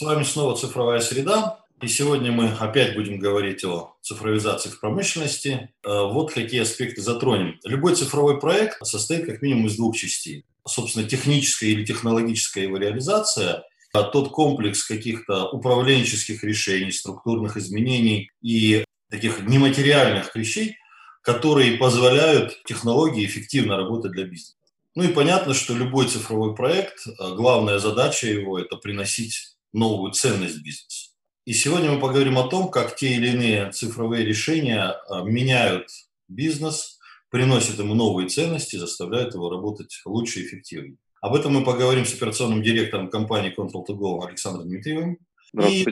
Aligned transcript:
С 0.00 0.02
вами 0.02 0.22
снова 0.22 0.56
«Цифровая 0.56 1.00
среда». 1.00 1.58
И 1.82 1.86
сегодня 1.86 2.32
мы 2.32 2.48
опять 2.48 2.94
будем 2.94 3.18
говорить 3.18 3.62
о 3.64 3.96
цифровизации 4.00 4.70
в 4.70 4.80
промышленности. 4.80 5.74
Э, 5.84 6.04
вот 6.10 6.32
какие 6.32 6.62
аспекты 6.62 7.02
затронем. 7.02 7.60
Любой 7.64 7.94
цифровой 7.94 8.40
проект 8.40 8.78
состоит 8.82 9.26
как 9.26 9.42
минимум 9.42 9.66
из 9.66 9.76
двух 9.76 9.94
частей. 9.94 10.46
Собственно, 10.66 11.06
техническая 11.06 11.68
или 11.68 11.84
технологическая 11.84 12.62
его 12.62 12.78
реализация 12.78 13.64
а 13.92 14.04
тот 14.04 14.30
комплекс 14.30 14.84
каких-то 14.84 15.50
управленческих 15.50 16.42
решений, 16.44 16.92
структурных 16.92 17.58
изменений 17.58 18.30
и 18.40 18.86
таких 19.10 19.42
нематериальных 19.42 20.34
вещей, 20.34 20.78
которые 21.20 21.76
позволяют 21.76 22.62
технологии 22.64 23.26
эффективно 23.26 23.76
работать 23.76 24.12
для 24.12 24.24
бизнеса. 24.24 24.54
Ну 24.94 25.02
и 25.02 25.08
понятно, 25.08 25.52
что 25.52 25.74
любой 25.74 26.08
цифровой 26.08 26.54
проект, 26.54 27.06
э, 27.06 27.34
главная 27.34 27.78
задача 27.78 28.28
его– 28.28 28.58
это 28.60 28.76
приносить 28.76 29.49
новую 29.72 30.12
ценность 30.12 30.62
бизнесу. 30.62 31.10
И 31.44 31.52
сегодня 31.52 31.90
мы 31.90 32.00
поговорим 32.00 32.38
о 32.38 32.48
том, 32.48 32.70
как 32.70 32.96
те 32.96 33.14
или 33.14 33.28
иные 33.30 33.70
цифровые 33.72 34.24
решения 34.24 34.94
э, 35.08 35.22
меняют 35.24 35.88
бизнес, 36.28 36.98
приносят 37.30 37.78
ему 37.78 37.94
новые 37.94 38.28
ценности, 38.28 38.76
заставляют 38.76 39.34
его 39.34 39.50
работать 39.50 40.00
лучше 40.04 40.40
и 40.40 40.46
эффективнее. 40.46 40.98
Об 41.20 41.34
этом 41.34 41.52
мы 41.52 41.64
поговорим 41.64 42.04
с 42.04 42.14
операционным 42.14 42.62
директором 42.62 43.10
компании 43.10 43.54
Control2Go 43.56 44.26
Александром 44.26 44.68
Дмитриевым 44.68 45.18
и 45.54 45.84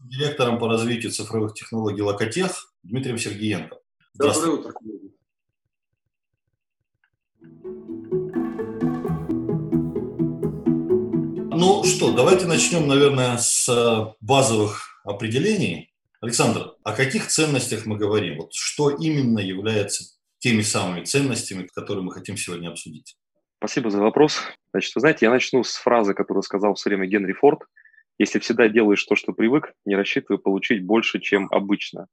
директором 0.00 0.58
по 0.58 0.68
развитию 0.68 1.12
цифровых 1.12 1.54
технологий 1.54 2.02
Локотех 2.02 2.72
Дмитрием 2.82 3.18
Сергеенко. 3.18 3.78
Доброе 4.14 4.50
утро. 4.50 4.72
Ну 11.58 11.82
что, 11.84 12.12
давайте 12.12 12.44
начнем, 12.44 12.86
наверное, 12.86 13.38
с 13.38 13.66
э, 13.66 14.14
базовых 14.20 15.00
определений. 15.04 15.90
Александр, 16.20 16.74
о 16.84 16.92
каких 16.92 17.28
ценностях 17.28 17.86
мы 17.86 17.96
говорим? 17.96 18.36
Вот 18.36 18.52
что 18.52 18.90
именно 18.90 19.38
является 19.38 20.04
теми 20.38 20.60
самыми 20.60 21.02
ценностями, 21.04 21.66
которые 21.74 22.04
мы 22.04 22.12
хотим 22.12 22.36
сегодня 22.36 22.68
обсудить? 22.68 23.16
Спасибо 23.56 23.88
за 23.88 24.00
вопрос. 24.00 24.42
Значит, 24.72 24.94
вы 24.96 25.00
знаете, 25.00 25.24
я 25.24 25.30
начну 25.30 25.64
с 25.64 25.76
фразы, 25.76 26.12
которую 26.12 26.42
сказал 26.42 26.74
в 26.74 26.78
свое 26.78 26.98
время 26.98 27.10
Генри 27.10 27.32
Форд. 27.32 27.60
Если 28.18 28.38
всегда 28.38 28.68
делаешь 28.68 29.02
то, 29.04 29.14
что 29.14 29.32
привык, 29.32 29.72
не 29.86 29.96
рассчитывай 29.96 30.38
получить 30.38 30.84
больше, 30.84 31.20
чем 31.20 31.48
обычно. 31.50 32.08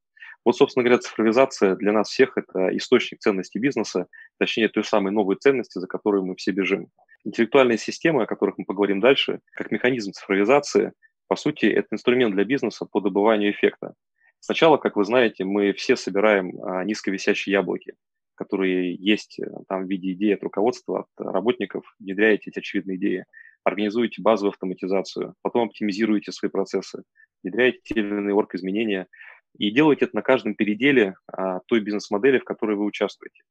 Вот, 0.45 0.57
собственно 0.57 0.83
говоря, 0.83 0.99
цифровизация 0.99 1.75
для 1.75 1.93
нас 1.93 2.09
всех– 2.09 2.33
это 2.37 2.75
источник 2.75 3.19
ценности 3.19 3.57
бизнеса, 3.57 4.07
точнее, 4.39 4.67
той 4.67 4.83
самой 4.83 5.11
новой 5.11 5.37
ценности, 5.37 5.79
за 5.79 5.87
которой 5.87 6.21
мы 6.21 6.35
все 6.35 6.51
бежим. 6.51 6.89
Интеллектуальные 7.23 7.77
системы, 7.77 8.23
о 8.23 8.27
которых 8.27 8.57
мы 8.57 8.65
поговорим 8.65 8.99
дальше, 8.99 9.39
как 9.53 9.71
механизм 9.71 10.11
цифровизации, 10.11 10.91
по 11.27 11.37
сути, 11.37 11.65
это 11.67 11.87
инструмент 11.91 12.35
для 12.35 12.43
бизнеса 12.43 12.85
по 12.85 12.99
добыванию 12.99 13.51
эффекта. 13.51 13.93
Сначала, 14.39 14.75
как 14.75 14.97
вы 14.97 15.05
знаете, 15.05 15.45
мы 15.45 15.71
все 15.71 15.95
собираем 15.95 16.61
а, 16.61 16.83
низковисящие 16.83 17.53
яблоки, 17.53 17.93
которые 18.35 18.95
есть 18.95 19.39
э, 19.39 19.45
там 19.69 19.85
в 19.85 19.89
виде 19.89 20.11
идеи 20.11 20.33
от 20.33 20.43
руководства, 20.43 21.01
от 21.01 21.25
работников, 21.25 21.85
внедряете 21.99 22.49
эти 22.49 22.59
очевидные 22.59 22.97
идеи, 22.97 23.25
организуете 23.63 24.21
базовую 24.21 24.51
автоматизацию, 24.51 25.35
потом 25.41 25.69
оптимизируете 25.69 26.31
свои 26.31 26.51
процессы, 26.51 27.03
внедряете 27.41 27.79
те 27.83 27.93
или 27.95 28.07
иные 28.07 28.35
орг-изменения 28.35 29.07
и 29.57 29.71
делаете 29.71 30.05
это 30.05 30.15
на 30.15 30.21
каждом 30.21 30.55
переделе 30.55 31.15
а, 31.27 31.59
той 31.67 31.79
бизнес-модели, 31.79 32.39
в 32.39 32.43
которой 32.43 32.75
вы 32.75 32.85
участвуете. 32.85 33.43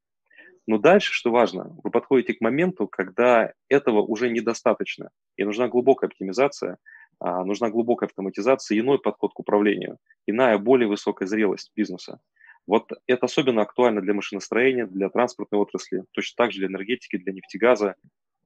Но 0.66 0.78
дальше, 0.78 1.12
что 1.12 1.30
важно, 1.30 1.76
вы 1.82 1.90
подходите 1.90 2.34
к 2.34 2.40
моменту, 2.40 2.86
когда 2.86 3.52
этого 3.68 4.00
уже 4.00 4.30
недостаточно, 4.30 5.10
и 5.36 5.44
нужна 5.44 5.68
глубокая 5.68 6.08
оптимизация, 6.08 6.78
а, 7.18 7.44
нужна 7.44 7.70
глубокая 7.70 8.08
автоматизация, 8.08 8.78
иной 8.78 9.00
подход 9.00 9.32
к 9.32 9.40
управлению, 9.40 9.98
иная, 10.26 10.58
более 10.58 10.88
высокая 10.88 11.26
зрелость 11.26 11.72
бизнеса. 11.74 12.20
Вот 12.66 12.92
это 13.06 13.26
особенно 13.26 13.62
актуально 13.62 14.00
для 14.00 14.14
машиностроения, 14.14 14.86
для 14.86 15.08
транспортной 15.08 15.60
отрасли, 15.60 16.04
точно 16.12 16.44
так 16.44 16.52
же 16.52 16.60
для 16.60 16.68
энергетики, 16.68 17.16
для 17.16 17.32
нефтегаза. 17.32 17.96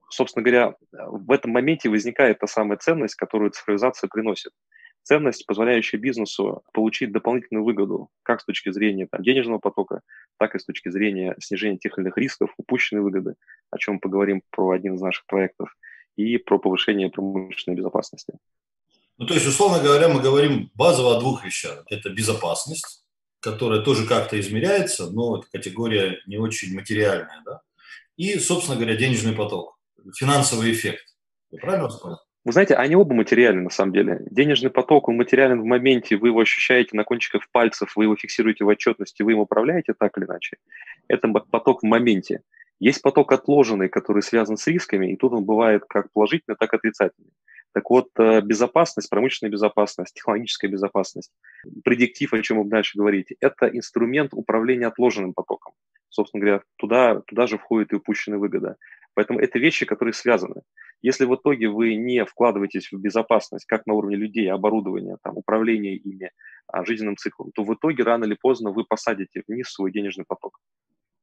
Собственно 0.08 0.42
говоря, 0.42 0.74
в 0.92 1.30
этом 1.32 1.50
моменте 1.50 1.90
возникает 1.90 2.38
та 2.38 2.46
самая 2.46 2.78
ценность, 2.78 3.14
которую 3.16 3.50
цифровизация 3.50 4.08
приносит 4.08 4.52
ценность, 5.06 5.46
позволяющая 5.46 6.00
бизнесу 6.00 6.64
получить 6.72 7.12
дополнительную 7.12 7.64
выгоду 7.64 8.10
как 8.24 8.40
с 8.40 8.44
точки 8.44 8.72
зрения 8.72 9.06
там, 9.06 9.22
денежного 9.22 9.60
потока, 9.60 10.00
так 10.36 10.54
и 10.54 10.58
с 10.58 10.64
точки 10.64 10.88
зрения 10.88 11.36
снижения 11.38 11.78
тех 11.78 11.96
или 11.96 12.06
иных 12.06 12.18
рисков, 12.18 12.52
упущенной 12.56 13.02
выгоды, 13.02 13.36
о 13.70 13.78
чем 13.78 13.94
мы 13.94 14.00
поговорим 14.00 14.42
про 14.50 14.70
один 14.70 14.96
из 14.96 15.00
наших 15.00 15.24
проектов, 15.26 15.76
и 16.16 16.38
про 16.38 16.58
повышение 16.58 17.08
промышленной 17.08 17.76
безопасности. 17.76 18.34
Ну, 19.18 19.26
то 19.26 19.34
есть, 19.34 19.46
условно 19.46 19.82
говоря, 19.82 20.08
мы 20.08 20.20
говорим 20.20 20.70
базово 20.74 21.16
о 21.16 21.20
двух 21.20 21.44
вещах. 21.44 21.84
Это 21.88 22.10
безопасность, 22.10 23.04
которая 23.40 23.82
тоже 23.82 24.06
как-то 24.06 24.38
измеряется, 24.40 25.10
но 25.10 25.38
это 25.38 25.46
категория 25.50 26.20
не 26.26 26.38
очень 26.38 26.74
материальная, 26.74 27.42
да? 27.44 27.60
И, 28.16 28.38
собственно 28.38 28.76
говоря, 28.76 28.96
денежный 28.96 29.34
поток, 29.34 29.78
финансовый 30.16 30.72
эффект. 30.72 31.14
Я 31.50 31.60
правильно 31.60 31.88
понял? 31.88 32.18
Вы 32.46 32.52
знаете, 32.52 32.74
они 32.76 32.94
оба 32.94 33.12
материальны 33.12 33.62
на 33.62 33.70
самом 33.70 33.92
деле. 33.92 34.22
Денежный 34.30 34.70
поток, 34.70 35.08
он 35.08 35.16
материален 35.16 35.60
в 35.60 35.64
моменте, 35.64 36.16
вы 36.16 36.28
его 36.28 36.38
ощущаете 36.38 36.96
на 36.96 37.02
кончиках 37.02 37.42
пальцев, 37.50 37.96
вы 37.96 38.04
его 38.04 38.14
фиксируете 38.14 38.62
в 38.62 38.68
отчетности, 38.68 39.24
вы 39.24 39.32
им 39.32 39.40
управляете 39.40 39.94
так 39.98 40.16
или 40.16 40.26
иначе. 40.26 40.56
Это 41.08 41.26
поток 41.26 41.82
в 41.82 41.86
моменте. 41.86 42.42
Есть 42.78 43.02
поток 43.02 43.32
отложенный, 43.32 43.88
который 43.88 44.22
связан 44.22 44.56
с 44.56 44.68
рисками, 44.68 45.12
и 45.12 45.16
тут 45.16 45.32
он 45.32 45.44
бывает 45.44 45.86
как 45.88 46.12
положительный, 46.12 46.56
так 46.56 46.72
и 46.72 46.76
отрицательный. 46.76 47.32
Так 47.72 47.90
вот, 47.90 48.10
э, 48.16 48.40
безопасность, 48.42 49.10
промышленная 49.10 49.50
безопасность, 49.50 50.14
технологическая 50.14 50.68
безопасность, 50.68 51.32
предиктив, 51.82 52.32
о 52.32 52.40
чем 52.42 52.62
вы 52.62 52.68
дальше 52.68 52.96
говорите, 52.96 53.34
это 53.40 53.66
инструмент 53.66 54.32
управления 54.32 54.86
отложенным 54.86 55.34
потоком. 55.34 55.72
Собственно 56.16 56.40
говоря, 56.40 56.62
туда, 56.76 57.20
туда 57.26 57.46
же 57.46 57.58
входит 57.58 57.92
и 57.92 57.96
упущенная 57.96 58.38
выгода. 58.38 58.76
Поэтому 59.12 59.38
это 59.38 59.58
вещи, 59.58 59.84
которые 59.84 60.14
связаны. 60.14 60.62
Если 61.02 61.26
в 61.26 61.34
итоге 61.34 61.68
вы 61.68 61.94
не 61.94 62.24
вкладываетесь 62.24 62.90
в 62.90 62.98
безопасность, 62.98 63.66
как 63.66 63.84
на 63.86 63.92
уровне 63.92 64.16
людей, 64.16 64.50
оборудования, 64.50 65.18
там, 65.22 65.36
управления 65.36 65.94
ими, 65.94 66.30
а, 66.68 66.86
жизненным 66.86 67.18
циклом, 67.18 67.50
то 67.54 67.64
в 67.64 67.74
итоге 67.74 68.02
рано 68.02 68.24
или 68.24 68.34
поздно 68.40 68.70
вы 68.70 68.84
посадите 68.84 69.42
вниз 69.46 69.68
свой 69.68 69.92
денежный 69.92 70.24
поток. 70.26 70.58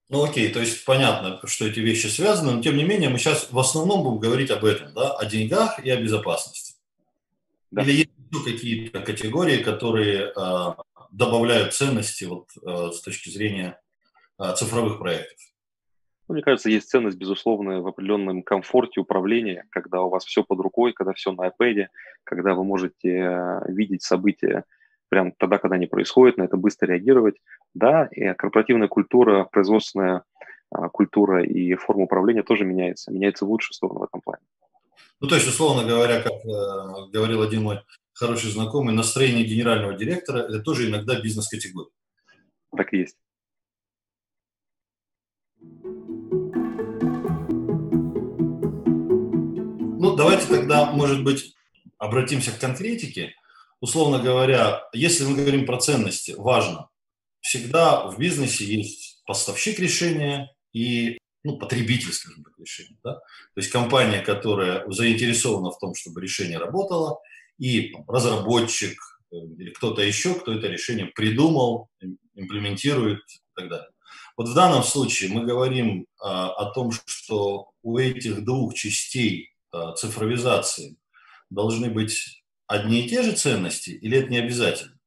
Ну 0.09 0.23
окей, 0.23 0.49
то 0.49 0.59
есть 0.59 0.85
понятно, 0.85 1.39
что 1.45 1.65
эти 1.65 1.79
вещи 1.79 2.05
связаны, 2.05 2.51
но 2.51 2.61
тем 2.61 2.77
не 2.77 2.83
менее 2.83 3.09
мы 3.09 3.17
сейчас 3.17 3.51
в 3.51 3.57
основном 3.57 4.03
будем 4.03 4.19
говорить 4.19 4.51
об 4.51 4.63
этом, 4.63 4.93
да, 4.93 5.17
о 5.17 5.25
деньгах 5.25 5.83
и 5.83 5.89
о 5.89 5.99
безопасности. 5.99 6.75
Да. 7.71 7.81
Или 7.81 7.93
есть 7.93 8.09
еще 8.31 8.43
какие-то 8.43 8.99
категории, 8.99 9.63
которые 9.63 10.31
э, 10.35 10.73
добавляют 11.11 11.73
ценности 11.73 12.25
вот, 12.25 12.49
э, 12.61 12.91
с 12.91 13.01
точки 13.01 13.29
зрения 13.29 13.79
цифровых 14.55 14.99
проектов? 14.99 15.37
Ну, 16.27 16.35
мне 16.35 16.43
кажется, 16.43 16.69
есть 16.69 16.89
ценность, 16.89 17.17
безусловно, 17.17 17.81
в 17.81 17.87
определенном 17.87 18.43
комфорте 18.43 19.01
управления, 19.01 19.65
когда 19.69 20.01
у 20.01 20.09
вас 20.09 20.23
все 20.25 20.43
под 20.43 20.59
рукой, 20.59 20.93
когда 20.93 21.13
все 21.13 21.31
на 21.33 21.49
iPad, 21.49 21.87
когда 22.23 22.53
вы 22.53 22.63
можете 22.63 23.09
э, 23.09 23.59
видеть 23.67 24.03
события 24.03 24.63
прямо 25.09 25.31
тогда, 25.37 25.57
когда 25.57 25.75
они 25.75 25.85
происходят, 25.85 26.37
на 26.37 26.43
это 26.43 26.57
быстро 26.57 26.87
реагировать. 26.87 27.35
Да, 27.75 28.07
и 28.11 28.33
корпоративная 28.33 28.87
культура, 28.87 29.43
производственная 29.43 30.23
а, 30.71 30.89
культура 30.89 31.43
и 31.43 31.75
форма 31.75 32.05
управления 32.05 32.41
тоже 32.41 32.65
меняется, 32.65 33.11
меняется 33.11 33.45
в 33.45 33.49
лучшую 33.49 33.73
сторону 33.73 33.99
в 33.99 34.03
этом 34.05 34.21
плане. 34.21 34.41
Ну, 35.19 35.27
то 35.27 35.35
есть, 35.35 35.47
условно 35.47 35.87
говоря, 35.87 36.21
как 36.21 36.33
э, 36.33 37.11
говорил 37.11 37.43
один 37.43 37.63
мой 37.63 37.79
хороший 38.13 38.49
знакомый, 38.49 38.95
настроение 38.95 39.45
генерального 39.45 39.93
директора– 39.93 40.39
это 40.49 40.61
тоже 40.61 40.89
иногда 40.89 41.19
бизнес-категория. 41.21 41.91
Так 42.75 42.93
и 42.93 42.99
есть. 42.99 43.17
Ну, 50.03 50.17
давайте 50.17 50.47
тогда, 50.47 50.91
может 50.91 51.23
быть, 51.23 51.55
обратимся 51.97 52.51
к 52.51 52.59
конкретике. 52.59 53.33
Условно 53.79 54.19
говоря, 54.21 54.83
если 54.91 55.23
мы 55.23 55.37
говорим 55.37 55.65
про 55.65 55.77
ценности, 55.77 56.35
важно, 56.37 56.89
всегда 57.39 58.07
в 58.07 58.19
бизнесе 58.19 58.65
есть 58.65 59.23
поставщик 59.25 59.79
решения 59.79 60.53
и 60.73 61.17
ну, 61.45 61.57
потребитель, 61.57 62.11
скажем 62.11 62.43
так, 62.43 62.51
решения. 62.59 62.97
Да? 63.01 63.13
То 63.13 63.61
есть 63.61 63.69
компания, 63.69 64.19
которая 64.19 64.85
заинтересована 64.91 65.71
в 65.71 65.79
том, 65.79 65.95
чтобы 65.95 66.21
решение 66.21 66.57
работало, 66.57 67.21
и 67.57 67.93
разработчик 68.05 68.99
э, 69.31 69.37
или 69.57 69.69
кто-то 69.69 70.01
еще, 70.01 70.35
кто 70.35 70.51
это 70.51 70.67
решение 70.67 71.05
придумал, 71.05 71.87
имплементирует 72.35 73.19
и 73.19 73.39
так 73.55 73.69
далее. 73.69 73.89
Вот 74.35 74.49
в 74.49 74.53
данном 74.53 74.83
случае 74.83 75.29
мы 75.29 75.45
говорим 75.45 76.07
а, 76.19 76.51
о 76.51 76.73
том, 76.73 76.91
что 76.91 77.69
у 77.83 77.97
этих 77.99 78.43
двух 78.43 78.73
частей 78.73 79.52
цифровизации 79.95 80.97
должны 81.49 81.89
быть 81.89 82.43
одни 82.67 83.05
и 83.05 83.09
те 83.09 83.21
же 83.23 83.33
ценности 83.33 83.91
или 83.91 84.19
это 84.19 84.29
не 84.29 84.39
обязательно? 84.39 84.97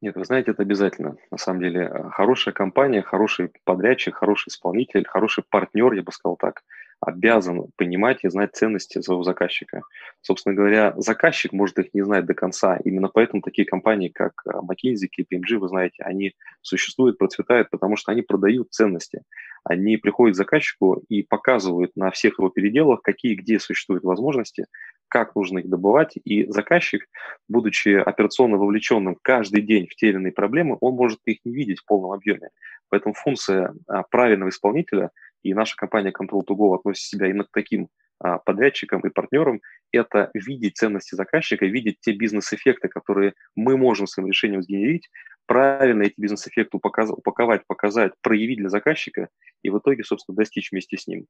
Нет, 0.00 0.16
вы 0.16 0.24
знаете, 0.24 0.50
это 0.50 0.62
обязательно. 0.62 1.16
На 1.30 1.38
самом 1.38 1.60
деле, 1.60 1.84
э, 1.84 2.10
хорошая 2.10 2.52
компания, 2.52 3.00
хороший 3.00 3.50
подрядчик, 3.64 4.14
хороший 4.14 4.48
исполнитель, 4.48 5.06
хороший 5.06 5.44
партнер, 5.48 5.92
я 5.94 6.02
бы 6.02 6.12
сказал 6.12 6.36
так, 6.36 6.62
обязан 7.04 7.66
понимать 7.76 8.24
и 8.24 8.28
знать 8.28 8.54
ценности 8.54 9.00
своего 9.00 9.22
заказчика. 9.22 9.82
Собственно 10.20 10.54
говоря, 10.54 10.94
заказчик 10.96 11.52
может 11.52 11.78
их 11.78 11.92
не 11.94 12.02
знать 12.02 12.26
до 12.26 12.34
конца. 12.34 12.78
Именно 12.84 13.08
поэтому 13.08 13.42
такие 13.42 13.66
компании, 13.66 14.08
как 14.08 14.32
э, 14.46 14.50
McKinsey, 14.50 15.08
KPMG, 15.08 15.58
вы 15.58 15.68
знаете, 15.68 16.02
они 16.02 16.34
существуют, 16.62 17.18
процветают, 17.18 17.70
потому 17.70 17.96
что 17.96 18.12
они 18.12 18.22
продают 18.22 18.72
ценности. 18.72 19.22
Они 19.64 19.96
приходят 19.96 20.34
к 20.34 20.36
заказчику 20.36 21.02
и 21.08 21.22
показывают 21.22 21.92
на 21.96 22.10
всех 22.10 22.38
его 22.38 22.48
переделах, 22.48 23.02
какие 23.02 23.34
где 23.34 23.58
существуют 23.58 24.04
возможности, 24.04 24.66
как 25.08 25.34
нужно 25.34 25.58
их 25.58 25.68
добывать. 25.68 26.16
И 26.24 26.46
заказчик, 26.50 27.06
будучи 27.48 27.88
операционно 27.88 28.56
вовлеченным 28.56 29.16
каждый 29.22 29.62
день 29.62 29.86
в 29.86 29.94
те 29.94 30.08
или 30.08 30.16
иные 30.16 30.32
проблемы, 30.32 30.76
он 30.80 30.94
может 30.94 31.20
их 31.24 31.38
не 31.44 31.54
видеть 31.54 31.80
в 31.80 31.86
полном 31.86 32.12
объеме. 32.12 32.50
Поэтому 32.90 33.14
функция 33.14 33.74
а, 33.88 34.02
правильного 34.04 34.50
исполнителя– 34.50 35.10
и 35.44 35.54
наша 35.54 35.76
компания 35.76 36.10
Control2Go 36.10 36.74
относит 36.74 37.06
себя 37.06 37.28
именно 37.28 37.44
к 37.44 37.52
таким 37.52 37.88
а, 38.18 38.38
подрядчикам 38.38 39.00
и 39.00 39.10
партнерам, 39.10 39.60
это 39.92 40.30
видеть 40.34 40.76
ценности 40.76 41.14
заказчика, 41.14 41.66
видеть 41.66 42.00
те 42.00 42.12
бизнес-эффекты, 42.12 42.88
которые 42.88 43.34
мы 43.54 43.76
можем 43.76 44.06
своим 44.06 44.28
решением 44.28 44.62
сгенерить, 44.62 45.10
правильно 45.46 46.04
эти 46.04 46.14
бизнес-эффекты 46.16 46.78
упаковать, 46.78 47.66
показать, 47.66 48.12
проявить 48.22 48.58
для 48.58 48.70
заказчика 48.70 49.28
и 49.62 49.70
в 49.70 49.78
итоге, 49.78 50.02
собственно, 50.02 50.36
достичь 50.36 50.72
вместе 50.72 50.96
с 50.96 51.06
ним. 51.06 51.26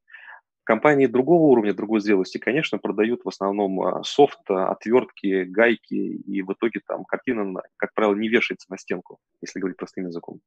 Компании 0.63 1.07
другого 1.07 1.43
уровня, 1.49 1.75
другой 1.75 2.01
зрелости, 2.01 2.39
конечно, 2.39 2.79
продают 2.79 3.25
в 3.25 3.29
основном 3.29 3.81
а, 3.83 4.03
софт, 4.05 4.39
а, 4.49 4.71
отвертки, 4.71 5.45
гайки, 5.45 5.95
и 5.95 6.43
в 6.43 6.53
итоге 6.53 6.81
там 6.87 7.05
картина, 7.05 7.61
как 7.77 7.93
правило, 7.93 8.15
не 8.15 8.29
вешается 8.29 8.71
на 8.71 8.79
стенку, 8.79 9.19
если 9.43 9.59
говорить 9.59 9.77
простым 9.77 10.07
языком. 10.07 10.41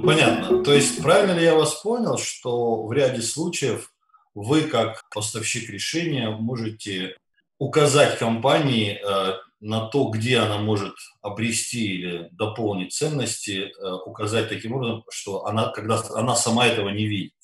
Ну, 0.00 0.06
понятно. 0.06 0.64
То 0.64 0.72
есть 0.72 1.02
правильно 1.02 1.32
ли 1.32 1.44
я 1.44 1.54
вас 1.54 1.74
понял, 1.82 2.16
что 2.16 2.86
в 2.86 2.92
ряде 2.92 3.20
случаев 3.20 3.92
вы, 4.34 4.62
как 4.62 5.04
поставщик 5.14 5.68
решения, 5.68 6.30
можете 6.30 7.16
указать 7.58 8.18
компании 8.18 8.98
э, 8.98 9.34
на 9.60 9.88
то, 9.88 10.08
где 10.08 10.38
она 10.38 10.56
может 10.56 10.94
обрести 11.20 11.96
или 11.96 12.28
дополнить 12.32 12.94
ценности, 12.94 13.72
э, 13.78 13.92
указать 14.06 14.48
таким 14.48 14.72
образом, 14.72 15.04
что 15.10 15.44
она, 15.44 15.70
когда 15.70 16.02
она 16.14 16.34
сама 16.34 16.66
этого 16.66 16.88
не 16.88 17.06
видит. 17.06 17.34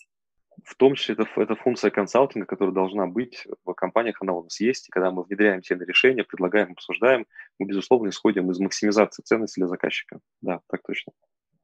В 0.65 0.75
том 0.77 0.95
числе 0.95 1.15
это, 1.15 1.29
это 1.37 1.57
функция 1.57 1.91
консалтинга, 1.91 2.47
которая 2.47 2.75
должна 2.75 3.07
быть 3.07 3.47
в 3.67 3.75
компаниях, 3.75 4.17
она 4.23 4.33
у 4.33 4.45
нас 4.45 4.59
есть. 4.61 4.89
И 4.89 4.91
когда 4.91 5.11
мы 5.11 5.25
внедряем 5.25 5.61
те 5.61 5.75
решения, 5.75 6.25
предлагаем, 6.25 6.73
обсуждаем, 6.73 7.27
мы, 7.59 7.67
безусловно, 7.67 8.09
исходим 8.09 8.51
из 8.51 8.59
максимизации 8.59 9.23
ценности 9.23 9.61
для 9.61 9.69
заказчика. 9.69 10.21
Да, 10.41 10.61
так 10.69 10.81
точно. 10.87 11.13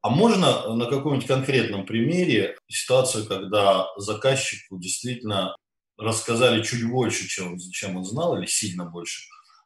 А 0.02 0.10
можно 0.10 0.74
на 0.74 0.86
каком-нибудь 0.86 1.28
конкретном 1.28 1.86
примере 1.86 2.56
ситуацию, 2.68 3.24
когда 3.26 3.86
заказчику 3.96 4.76
действительно 4.78 5.56
рассказали 5.96 6.62
чуть 6.62 6.88
больше, 6.90 7.28
чем, 7.28 7.56
чем 7.58 7.96
он 7.96 8.04
знал, 8.04 8.36
или 8.36 8.46
сильно 8.46 8.84
больше, 8.84 9.22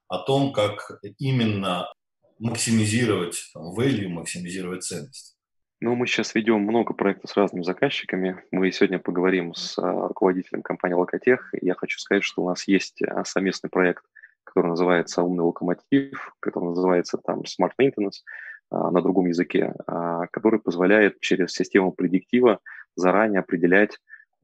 о 0.08 0.18
том, 0.18 0.52
как 0.52 1.00
именно 1.18 1.90
максимизировать 2.38 3.50
там, 3.54 3.74
value, 3.74 4.08
максимизировать 4.08 4.84
ценность? 4.84 5.36
Ну, 5.80 5.94
мы 5.94 6.06
сейчас 6.06 6.34
ведем 6.34 6.60
много 6.60 6.94
проектов 6.94 7.30
с 7.30 7.36
разными 7.36 7.62
заказчиками. 7.62 8.42
Мы 8.50 8.72
сегодня 8.72 8.98
поговорим 8.98 9.54
с 9.54 9.78
а, 9.78 10.08
руководителем 10.08 10.62
компании 10.62 10.94
Локотех. 10.94 11.52
Я 11.60 11.74
хочу 11.74 11.98
сказать, 11.98 12.24
что 12.24 12.42
у 12.42 12.48
нас 12.48 12.66
есть 12.66 13.02
а, 13.02 13.24
совместный 13.24 13.68
проект, 13.68 14.04
который 14.44 14.68
называется 14.68 15.22
«Умный 15.22 15.44
локомотив», 15.44 16.34
который 16.40 16.70
называется 16.70 17.18
там 17.18 17.40
«Smart 17.40 17.72
Maintenance», 17.80 18.22
на 18.70 19.00
другом 19.00 19.26
языке, 19.26 19.74
а, 19.86 20.26
который 20.28 20.60
позволяет 20.60 21.20
через 21.20 21.52
систему 21.52 21.92
предиктива 21.92 22.60
заранее 22.94 23.40
определять 23.40 23.98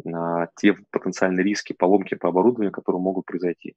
а, 0.06 0.48
те 0.56 0.76
потенциальные 0.90 1.44
риски 1.44 1.72
поломки 1.72 2.14
по 2.14 2.28
оборудованию, 2.28 2.72
которые 2.72 3.00
могут 3.00 3.26
произойти. 3.26 3.74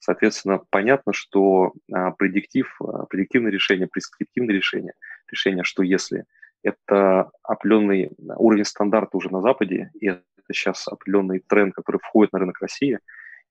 Соответственно, 0.00 0.60
понятно, 0.70 1.12
что 1.12 1.72
предиктив, 2.18 2.78
предиктивное 3.10 3.50
решение, 3.50 3.88
прескриптивное 3.88 4.54
решение, 4.54 4.92
решение, 5.28 5.64
что 5.64 5.82
если 5.82 6.24
это 6.62 7.30
определенный 7.42 8.10
уровень 8.36 8.64
стандарта 8.64 9.16
уже 9.16 9.32
на 9.32 9.40
Западе, 9.40 9.90
и 10.00 10.06
это 10.06 10.22
сейчас 10.52 10.86
определенный 10.86 11.40
тренд, 11.40 11.74
который 11.74 11.98
входит 11.98 12.32
на 12.32 12.38
рынок 12.38 12.60
России, 12.60 13.00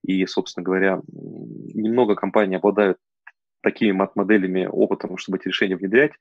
и, 0.04 0.26
собственно 0.26 0.64
говоря, 0.64 1.02
немного 1.08 2.16
компаний 2.16 2.56
обладают 2.56 2.98
такими 3.62 3.92
мат-моделями, 3.92 4.66
опытом, 4.66 5.18
чтобы 5.18 5.38
эти 5.38 5.48
решения 5.48 5.76
внедрять. 5.76 6.12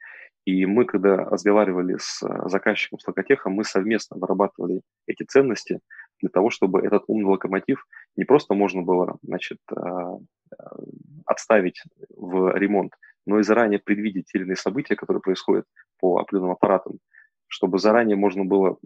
И 0.44 0.64
мы, 0.64 0.84
когда 0.84 1.16
разговаривали 1.16 1.96
с 1.98 2.22
э, 2.22 2.48
заказчиком, 2.48 3.00
с 3.00 3.06
локотехом, 3.06 3.52
мы 3.52 3.64
совместно 3.64 4.16
вырабатывали 4.16 4.82
эти 5.06 5.24
ценности 5.24 5.80
для 6.20 6.30
того, 6.30 6.50
чтобы 6.50 6.86
этот 6.86 7.02
умный 7.08 7.30
локомотив 7.30 7.84
не 8.16 8.24
просто 8.24 8.54
можно 8.54 8.82
было 8.82 9.18
значит, 9.22 9.58
э, 9.72 9.76
э, 9.76 10.54
отставить 11.26 11.82
в 12.10 12.56
ремонт, 12.56 12.92
но 13.26 13.40
и 13.40 13.42
заранее 13.42 13.80
предвидеть 13.80 14.26
те 14.26 14.38
или 14.38 14.44
иные 14.44 14.56
события, 14.56 14.94
которые 14.94 15.20
происходят 15.20 15.66
по 15.98 16.18
определенным 16.18 16.52
аппаратам, 16.52 16.98
чтобы 17.48 17.78
заранее 17.78 18.16
можно 18.16 18.44
было 18.44 18.78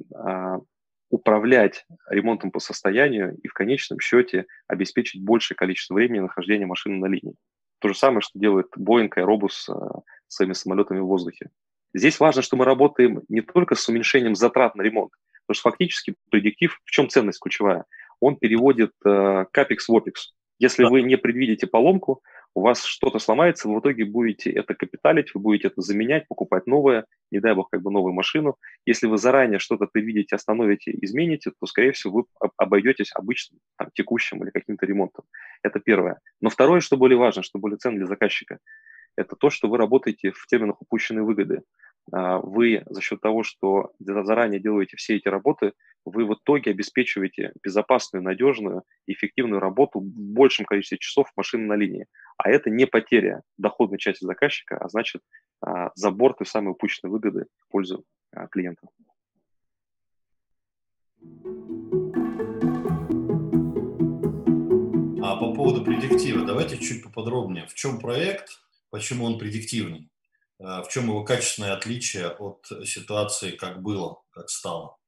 управлять 1.11 1.85
ремонтом 2.09 2.51
по 2.53 2.61
состоянию 2.61 3.37
и 3.43 3.49
в 3.49 3.53
конечном 3.53 3.99
счете 4.01 4.47
обеспечить 4.69 5.23
большее 5.25 5.57
количество 5.57 5.95
времени 5.95 6.21
нахождения 6.21 6.67
машины 6.67 6.99
на 6.99 7.07
линии. 7.07 7.35
То 7.81 7.89
же 7.89 7.95
самое, 7.95 8.21
что 8.21 8.39
делает 8.39 8.69
Boeing 8.79 9.11
и 9.17 9.21
Airbus 9.21 9.69
э, 9.69 10.01
своими 10.29 10.53
самолетами 10.53 11.01
в 11.01 11.07
воздухе. 11.07 11.51
Здесь 11.95 12.21
важно, 12.21 12.43
что 12.43 12.57
мы 12.57 12.65
работаем 12.65 13.23
не 13.29 13.41
только 13.41 13.75
с 13.75 13.89
уменьшением 13.89 14.37
затрат 14.37 14.77
на 14.77 14.83
ремонт, 14.83 15.13
потому 15.47 15.55
что 15.55 15.71
фактически 15.71 16.15
предиктив, 16.31 16.81
в 16.85 16.91
чем 16.91 17.09
ценность 17.09 17.41
ключевая? 17.41 17.85
Он 18.21 18.37
переводит 18.37 18.93
э, 19.05 19.47
капекс 19.51 19.89
в 19.89 19.97
опекс. 19.97 20.35
Если 20.61 20.85
да. 20.85 20.91
вы 20.91 21.03
не 21.03 21.17
предвидите 21.17 21.67
поломку, 21.67 22.23
у 22.55 22.61
вас 22.61 22.85
что-то 22.85 23.19
сломается, 23.19 23.67
вы 23.67 23.77
в 23.77 23.81
итоге 23.81 24.05
будете 24.05 24.51
это 24.51 24.75
капиталить, 24.75 25.35
вы 25.35 25.41
будете 25.41 25.69
это 25.69 25.81
заменять, 25.81 26.29
покупать 26.29 26.67
новое, 26.67 27.07
не 27.31 27.41
дай 27.41 27.55
бог 27.55 27.71
как 27.71 27.81
бы 27.81 27.91
новую 27.91 28.13
машину. 28.13 28.57
Если 28.85 29.07
вы 29.07 29.17
заранее 29.17 29.59
что-то 29.59 29.87
предвидите, 29.87 30.37
остановите, 30.37 30.93
измените, 31.01 31.53
то, 31.59 31.67
скорее 31.67 31.93
всего, 31.93 32.27
вы 32.41 32.51
обойдетесь 32.59 33.11
обычным, 33.15 33.61
там, 33.79 33.89
текущим 33.95 34.43
или 34.43 34.51
каким-то 34.51 34.85
ремонтом. 34.85 35.25
Это 35.63 35.81
первое. 35.81 36.21
Но 36.41 36.51
второе, 36.51 36.81
что 36.81 36.99
более 36.99 37.19
важно, 37.19 37.43
что 37.43 37.59
более 37.59 37.79
ценно 37.79 37.97
для 37.97 38.07
заказчика, 38.07 38.59
это 39.17 39.37
то, 39.37 39.49
что 39.49 39.69
вы 39.69 39.79
работаете 39.79 40.33
в 40.33 40.47
терминах 40.47 40.83
упущенной 40.83 41.23
выгоды. 41.23 41.63
А, 42.13 42.39
вы 42.39 42.83
за 42.87 43.01
счет 43.01 43.21
того, 43.21 43.43
что 43.43 43.93
заранее 43.99 44.61
делаете 44.61 44.97
все 44.97 45.17
эти 45.17 45.29
работы, 45.29 45.73
вы 46.05 46.25
в 46.25 46.35
итоге 46.35 46.71
обеспечиваете 46.71 47.53
безопасную, 47.63 48.23
надежную, 48.23 48.83
эффективную 49.07 49.61
работу 49.61 50.01
в 50.01 50.05
большем 50.05 50.65
количестве 50.65 50.99
часов 50.99 51.31
машины 51.37 51.67
на 51.67 51.75
линии. 51.75 52.07
А 52.39 52.51
это 52.51 52.71
не 52.71 52.87
потеря 52.87 53.43
доходной 53.59 53.99
части 53.99 54.25
заказчика, 54.25 54.79
а 54.79 54.89
значит 54.89 55.23
а, 55.61 55.91
забор 55.95 56.35
той 56.35 56.47
самой 56.47 56.73
упущенной 56.73 57.11
выгоды 57.11 57.47
в 57.59 57.69
пользу 57.69 58.05
а, 58.33 58.47
клиента. 58.49 58.89
А 65.23 65.37
по 65.37 65.55
поводу 65.55 65.85
предиктива, 65.85 66.47
давайте 66.47 66.79
чуть 66.79 67.05
поподробнее. 67.05 67.67
В 67.67 67.75
чем 67.75 68.01
проект, 68.01 68.49
почему 68.91 69.27
он 69.27 69.39
предиктивный? 69.39 70.09
В 70.61 70.89
чем 70.91 71.05
его 71.05 71.25
качественное 71.25 71.73
отличие 71.73 72.29
от 72.29 72.67
ситуации, 72.85 73.53
как 73.53 73.81
было, 73.81 74.21
как 74.31 74.51
стало? 74.51 74.99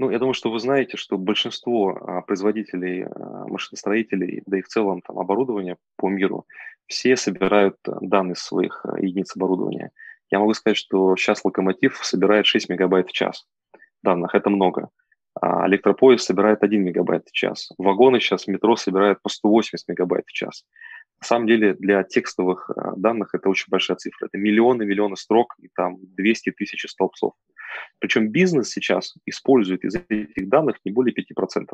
Ну, 0.00 0.08
я 0.10 0.18
думаю, 0.18 0.32
что 0.32 0.50
вы 0.50 0.58
знаете, 0.58 0.96
что 0.96 1.18
большинство 1.18 1.90
а, 1.90 2.22
производителей, 2.22 3.04
а, 3.04 3.46
машиностроителей, 3.46 4.42
да 4.46 4.56
и 4.56 4.62
в 4.62 4.68
целом 4.68 5.02
там 5.02 5.18
оборудования 5.18 5.76
по 5.96 6.08
миру, 6.08 6.46
все 6.86 7.16
собирают 7.16 7.76
а, 7.86 7.98
данные 8.00 8.36
своих 8.36 8.86
единиц 8.98 9.36
оборудования. 9.36 9.90
Я 10.30 10.38
могу 10.38 10.54
сказать, 10.54 10.78
что 10.78 11.14
сейчас 11.16 11.44
локомотив 11.44 11.98
собирает 12.02 12.46
6 12.46 12.70
мегабайт 12.70 13.08
в 13.08 13.12
час 13.12 13.46
данных, 14.02 14.34
это 14.34 14.48
много. 14.48 14.88
А 15.38 15.66
электропоезд 15.68 16.24
собирает 16.24 16.62
1 16.62 16.82
мегабайт 16.82 17.28
в 17.28 17.32
час. 17.32 17.70
Вагоны 17.76 18.20
сейчас 18.20 18.46
метро 18.46 18.76
собирают 18.76 19.20
по 19.20 19.28
180 19.28 19.86
мегабайт 19.86 20.24
в 20.26 20.32
час. 20.32 20.64
На 21.20 21.26
самом 21.26 21.46
деле 21.46 21.74
для 21.74 22.02
текстовых 22.02 22.70
данных 22.96 23.34
это 23.34 23.48
очень 23.48 23.66
большая 23.68 23.96
цифра. 23.96 24.26
Это 24.26 24.38
миллионы-миллионы 24.38 25.16
строк 25.16 25.54
и 25.58 25.68
там 25.74 25.98
200 26.00 26.52
тысяч 26.52 26.88
столбцов. 26.88 27.34
Причем 27.98 28.28
бизнес 28.28 28.70
сейчас 28.70 29.14
использует 29.26 29.84
из 29.84 29.94
этих 29.94 30.48
данных 30.48 30.76
не 30.84 30.92
более 30.92 31.14
5%. 31.14 31.66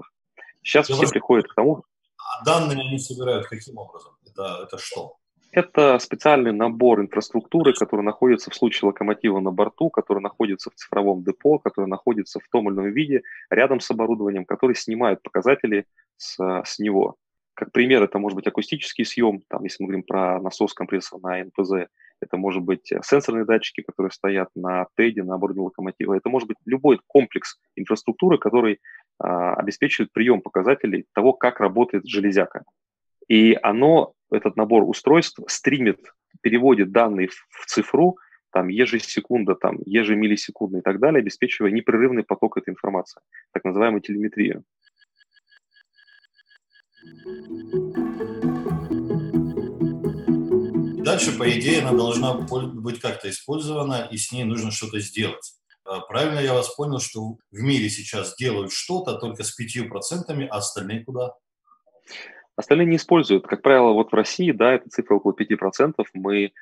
Сейчас 0.63 0.89
все 0.89 1.09
приходят 1.09 1.47
к 1.47 1.55
тому... 1.55 1.85
А 2.19 2.45
данные 2.45 2.81
они 2.81 2.99
собирают 2.99 3.47
каким 3.47 3.79
образом? 3.79 4.13
Это, 4.27 4.65
это 4.65 4.79
что? 4.79 5.17
Это 5.53 5.99
специальный 6.01 6.53
набор 6.53 7.01
инфраструктуры, 7.01 7.73
который 7.73 8.03
находится 8.03 8.51
в 8.51 8.55
случае 8.55 8.89
локомотива 8.89 9.41
на 9.41 9.53
борту, 9.53 9.91
который 9.91 10.21
находится 10.21 10.71
в 10.71 10.75
цифровом 10.75 11.23
депо, 11.23 11.59
который 11.59 11.87
находится 11.87 12.41
в 12.41 12.49
том 12.51 12.69
или 12.69 12.75
ином 12.75 12.91
виде 12.91 13.23
рядом 13.49 13.81
с 13.81 13.91
оборудованием, 13.91 14.45
который 14.45 14.75
снимает 14.75 15.23
показатели 15.23 15.87
с, 16.17 16.37
с 16.65 16.79
него. 16.79 17.17
Как 17.57 17.73
пример, 17.73 18.03
это 18.03 18.19
может 18.19 18.37
быть 18.37 18.47
акустический 18.47 19.07
съем, 19.07 19.43
там, 19.49 19.65
если 19.65 19.83
мы 19.83 19.89
говорим 19.89 20.03
про 20.03 20.39
насос 20.43 20.75
компрессор 20.75 21.19
на 21.23 21.43
НПЗ, 21.43 21.89
это 22.21 22.37
может 22.37 22.63
быть 22.63 22.93
сенсорные 23.03 23.47
датчики, 23.47 23.81
которые 23.81 24.11
стоят 24.11 24.51
на 24.55 24.87
ТЭДе, 24.95 25.23
на 25.23 25.39
борде 25.39 25.61
локомотива, 25.61 26.15
это 26.15 26.29
может 26.29 26.49
быть 26.49 26.59
любой 26.67 27.01
комплекс 27.07 27.59
инфраструктуры, 27.75 28.37
который 28.37 28.81
а, 29.19 29.55
обеспечивает 29.55 30.13
прием 30.13 30.43
показателей 30.43 31.07
того, 31.15 31.33
как 31.33 31.61
работает 31.61 32.07
железяка. 32.07 32.63
И 33.27 33.59
оно, 33.63 34.13
этот 34.31 34.57
набор 34.57 34.85
устройств, 34.87 35.41
стримит, 35.49 36.01
переводит 36.43 36.93
данные 36.93 37.29
в 37.29 37.65
цифру, 37.67 38.19
там 38.53 38.69
ежесекунда, 38.69 39.55
там 39.55 39.79
ежемиллисекунда 39.87 40.79
и 40.79 40.83
так 40.83 41.01
далее, 41.01 41.21
обеспечивая 41.21 41.71
непрерывный 41.71 42.23
поток 42.23 42.59
этой 42.59 42.71
информации, 42.71 43.23
так 43.53 43.65
называемую 43.65 44.03
телеметрию. 44.03 44.63
Дальше, 51.05 51.39
по 51.39 51.49
идее, 51.49 51.83
она 51.83 51.93
должна 51.97 52.35
быть 52.35 53.01
как-то 53.01 53.31
использована, 53.31 54.09
и 54.11 54.17
с 54.17 54.33
ней 54.33 54.45
нужно 54.45 54.71
что-то 54.71 54.99
сделать. 54.99 55.55
А 55.85 56.01
правильно 56.01 56.41
я 56.41 56.53
вас 56.53 56.75
понял, 56.75 56.99
что 56.99 57.37
в 57.51 57.61
мире 57.61 57.89
сейчас 57.89 58.35
делают 58.37 58.73
что-то 58.73 59.15
только 59.15 59.45
с 59.45 59.57
5%, 59.59 60.49
а 60.51 60.57
остальные 60.57 61.05
куда? 61.05 61.35
Остальные 62.57 62.89
не 62.89 62.97
используют. 62.97 63.47
Как 63.47 63.63
правило, 63.63 63.93
вот 63.93 64.11
в 64.11 64.15
России, 64.15 64.51
да, 64.51 64.73
эта 64.73 64.91
цифра 64.91 65.15
около 65.15 65.33
5%. 65.33 65.95
Мы 66.15 66.53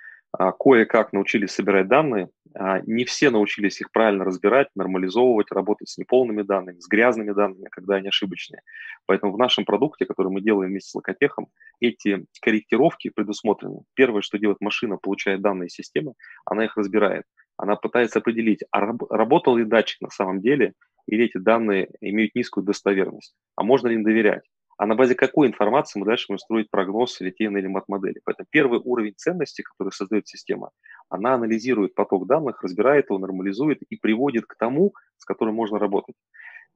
кое-как 0.58 1.12
научились 1.12 1.50
собирать 1.50 1.88
данные. 1.88 2.28
А, 2.56 2.80
не 2.80 3.04
все 3.04 3.30
научились 3.30 3.80
их 3.80 3.90
правильно 3.90 4.24
разбирать, 4.24 4.68
нормализовывать, 4.74 5.50
работать 5.50 5.88
с 5.88 5.98
неполными 5.98 6.42
данными, 6.42 6.78
с 6.78 6.88
грязными 6.88 7.32
данными, 7.32 7.68
когда 7.70 7.96
они 7.96 8.08
ошибочные. 8.08 8.62
Поэтому 9.06 9.32
в 9.32 9.38
нашем 9.38 9.64
продукте, 9.64 10.06
который 10.06 10.30
мы 10.32 10.40
делаем 10.40 10.70
вместе 10.70 10.90
с 10.90 10.94
Локотехом, 10.94 11.48
эти 11.80 12.26
корректировки 12.40 13.10
предусмотрены. 13.10 13.80
Первое, 13.94 14.22
что 14.22 14.38
делает 14.38 14.60
машина, 14.60 14.96
получает 14.96 15.42
данные 15.42 15.68
системы, 15.68 16.14
она 16.44 16.64
их 16.64 16.76
разбирает. 16.76 17.24
Она 17.56 17.76
пытается 17.76 18.18
определить, 18.18 18.60
а 18.70 18.80
работал 18.80 19.56
ли 19.56 19.64
датчик 19.64 20.00
на 20.00 20.10
самом 20.10 20.40
деле, 20.40 20.74
или 21.06 21.24
эти 21.26 21.38
данные 21.38 21.90
имеют 22.00 22.34
низкую 22.34 22.64
достоверность, 22.64 23.34
а 23.56 23.62
можно 23.62 23.88
ли 23.88 23.94
им 23.94 24.04
доверять 24.04 24.42
а 24.76 24.86
на 24.86 24.94
базе 24.94 25.14
какой 25.14 25.48
информации 25.48 25.98
мы 25.98 26.06
дальше 26.06 26.26
будем 26.28 26.38
строить 26.38 26.70
прогноз 26.70 27.20
или 27.20 27.30
те 27.30 27.44
или 27.44 27.66
мат-модели. 27.66 28.20
Поэтому 28.24 28.46
первый 28.50 28.80
уровень 28.82 29.14
ценности, 29.16 29.62
который 29.62 29.92
создает 29.92 30.26
система, 30.26 30.70
она 31.08 31.34
анализирует 31.34 31.94
поток 31.94 32.26
данных, 32.26 32.62
разбирает 32.62 33.10
его, 33.10 33.18
нормализует 33.18 33.82
и 33.82 33.96
приводит 33.96 34.46
к 34.46 34.56
тому, 34.56 34.94
с 35.18 35.24
которым 35.24 35.54
можно 35.54 35.78
работать. 35.78 36.16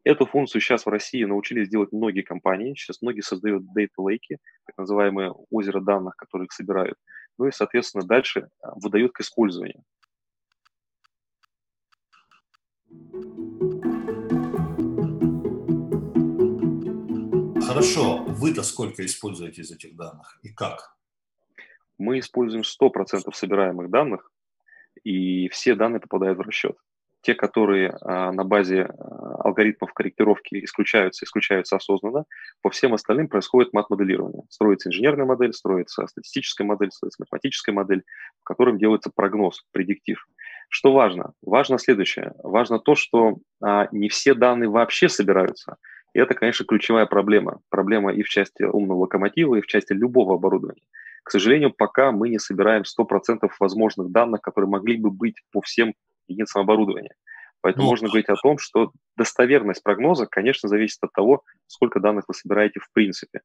Эту 0.05 0.27
функцию 0.27 0.61
сейчас 0.61 0.87
в 0.87 0.89
России 0.89 1.25
научились 1.25 1.69
делать 1.69 1.93
многие 1.93 2.23
компании. 2.23 2.75
Сейчас 2.75 3.03
многие 3.03 3.21
создают 3.21 3.65
lake, 3.77 4.37
так 4.67 4.79
называемые 4.79 5.35
озеро 5.51 5.81
данных, 5.81 6.15
которые 6.17 6.47
их 6.47 6.53
собирают. 6.53 6.97
Ну 7.37 7.47
и, 7.47 7.53
соответственно, 7.53 8.05
дальше 8.05 8.49
а, 8.63 8.73
выдают 8.77 9.13
к 9.13 9.21
использованию. 9.21 9.83
Хорошо, 17.79 18.25
вы-то 18.27 18.65
сколько 18.65 19.07
используете 19.07 19.63
из 19.63 19.71
этих 19.71 19.95
данных 19.95 20.37
и 20.43 20.49
как? 20.49 20.97
Мы 21.97 22.19
используем 22.19 22.65
100% 22.65 23.33
собираемых 23.33 23.89
данных, 23.89 24.33
и 25.05 25.49
все 25.51 25.77
данные 25.77 26.01
попадают 26.01 26.39
в 26.39 26.41
расчет. 26.41 26.77
Те, 27.21 27.37
которые 27.37 27.97
а, 28.01 28.33
на 28.33 28.43
базе 28.43 28.83
а, 28.83 29.43
алгоритмов 29.45 29.93
корректировки 29.93 30.65
исключаются, 30.65 31.25
исключаются 31.25 31.77
осознанно, 31.77 32.25
по 32.63 32.71
всем 32.71 32.95
остальным 32.95 33.29
происходит 33.29 33.73
мат-моделирование. 33.73 34.43
Строится 34.51 34.89
инженерная 34.89 35.27
модель, 35.27 35.53
строится 35.53 36.05
статистическая 36.09 36.65
модель, 36.65 36.91
строится 36.91 37.23
математическая 37.23 37.73
модель, 37.73 38.03
в 38.41 38.45
котором 38.45 38.79
делается 38.79 39.13
прогноз, 39.15 39.65
предиктив. 39.71 40.27
Что 40.69 40.93
важно? 40.93 41.33
Важно 41.43 41.79
следующее. 41.79 42.33
Важно 42.43 42.81
то, 42.81 42.97
что 42.97 43.39
а, 43.63 43.87
не 43.93 44.09
все 44.09 44.35
данные 44.35 44.69
вообще 44.69 45.09
собираются– 45.09 45.77
и 46.15 46.21
это, 46.21 46.35
конечно, 46.35 46.65
ключевая 46.65 47.07
проблема. 47.07 47.61
Проблема 47.69 48.13
и 48.13 48.23
в 48.23 48.29
части 48.29 48.63
умного 48.63 49.01
локомотива, 49.01 49.57
и 49.57 49.61
в 49.61 49.67
части 49.67 49.93
любого 49.93 50.35
оборудования. 50.35 50.83
К 51.23 51.31
сожалению, 51.31 51.73
пока 51.73 52.11
мы 52.11 52.31
не 52.31 52.39
собираем 52.39 52.83
100% 52.83 53.49
возможных 53.61 54.11
данных, 54.11 54.41
которые 54.41 54.71
могли 54.71 54.97
бы 54.97 55.11
быть 55.11 55.37
по 55.53 55.61
всем 55.61 55.95
единицам 56.27 56.63
оборудования. 56.63 57.15
Поэтому 57.61 57.85
ну, 57.85 57.91
можно 57.91 58.09
говорить 58.09 58.29
о 58.29 58.37
том, 58.37 58.57
что 58.59 58.93
достоверность 59.17 59.83
прогноза, 59.83 60.27
конечно, 60.27 60.69
зависит 60.69 60.99
от 61.03 61.13
того, 61.13 61.43
сколько 61.67 62.01
данных 62.01 62.25
вы 62.29 62.35
собираете 62.35 62.81
в 62.81 62.91
принципе. 62.93 63.41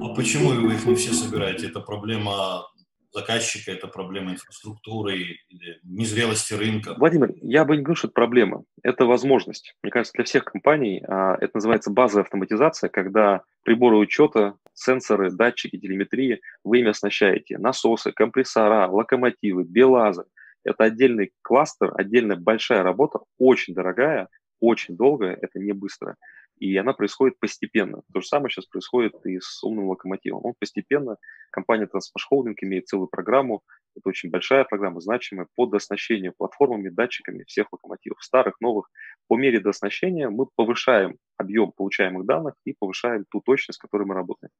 А 0.00 0.14
почему 0.16 0.50
вы 0.50 0.74
их 0.74 0.86
не 0.86 0.94
все 0.94 1.12
собираете? 1.12 1.68
Это 1.68 1.80
проблема 1.80 2.66
заказчика, 3.12 3.72
это 3.72 3.86
проблема 3.86 4.32
инфраструктуры 4.32 5.38
незрелости 5.82 6.54
рынка? 6.54 6.94
Владимир, 6.96 7.32
я 7.42 7.64
бы 7.64 7.76
не 7.76 7.82
говорил, 7.82 7.96
что 7.96 8.08
это 8.08 8.14
проблема. 8.14 8.64
Это 8.82 9.06
возможность. 9.06 9.74
Мне 9.82 9.90
кажется, 9.90 10.12
для 10.14 10.24
всех 10.24 10.44
компаний 10.44 11.02
а, 11.06 11.36
это 11.40 11.52
называется 11.54 11.90
базовая 11.90 12.24
автоматизация, 12.24 12.90
когда 12.90 13.42
приборы 13.64 13.96
учета, 13.96 14.54
сенсоры, 14.74 15.30
датчики, 15.30 15.78
телеметрии 15.78 16.40
вы 16.64 16.80
ими 16.80 16.90
оснащаете. 16.90 17.58
Насосы, 17.58 18.12
компрессора, 18.12 18.88
локомотивы, 18.88 19.64
белазы. 19.64 20.24
Это 20.64 20.84
отдельный 20.84 21.32
кластер, 21.42 21.92
отдельная 21.96 22.36
большая 22.36 22.82
работа, 22.82 23.20
очень 23.38 23.74
дорогая, 23.74 24.28
очень 24.60 24.96
долгая, 24.96 25.38
это 25.40 25.58
не 25.58 25.72
быстро 25.72 26.16
и 26.58 26.76
она 26.76 26.92
происходит 26.92 27.38
постепенно. 27.38 28.02
То 28.12 28.20
же 28.20 28.26
самое 28.26 28.50
сейчас 28.50 28.66
происходит 28.66 29.14
и 29.24 29.38
с 29.40 29.62
умным 29.62 29.88
локомотивом. 29.88 30.44
Он 30.44 30.54
постепенно, 30.58 31.16
компания 31.50 31.84
Transmash 31.86 32.26
Holding 32.32 32.54
имеет 32.62 32.88
целую 32.88 33.08
программу, 33.08 33.62
это 33.96 34.08
очень 34.10 34.30
большая 34.30 34.64
программа, 34.64 35.00
значимая, 35.00 35.48
по 35.56 35.66
дооснащению 35.66 36.32
платформами, 36.36 36.88
датчиками 36.88 37.44
всех 37.44 37.72
локомотивов, 37.72 38.22
старых, 38.22 38.60
новых. 38.60 38.90
По 39.26 39.36
мере 39.36 39.60
дооснащения 39.60 40.30
мы 40.30 40.46
повышаем 40.54 41.16
объем 41.36 41.72
получаемых 41.72 42.24
данных 42.24 42.54
и 42.64 42.74
повышаем 42.78 43.24
ту 43.30 43.40
точность, 43.40 43.78
с 43.78 43.80
которой 43.80 44.06
мы 44.06 44.14
работаем. 44.14 44.50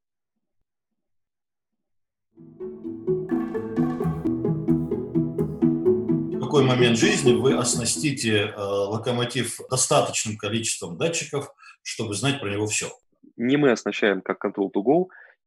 В 6.36 6.40
какой 6.40 6.64
момент 6.64 6.98
жизни 6.98 7.34
вы 7.34 7.54
оснастите 7.54 8.46
э, 8.46 8.56
локомотив 8.56 9.60
достаточным 9.70 10.36
количеством 10.36 10.96
датчиков, 10.96 11.52
чтобы 11.88 12.14
знать 12.14 12.38
про 12.40 12.50
него 12.50 12.66
все. 12.66 12.88
Не 13.36 13.56
мы 13.56 13.70
оснащаем 13.70 14.20
как 14.20 14.44
Control 14.44 14.70
to 14.70 14.82
Go, 14.84 15.06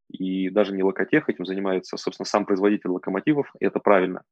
и 0.09 0.49
даже 0.49 0.73
не 0.73 0.83
Локотех, 0.83 1.29
этим 1.29 1.45
занимается, 1.45 1.97
собственно, 1.97 2.25
сам 2.25 2.45
производитель 2.45 2.89
локомотивов, 2.89 3.51
и 3.59 3.65
это 3.65 3.79
правильно. 3.79 4.23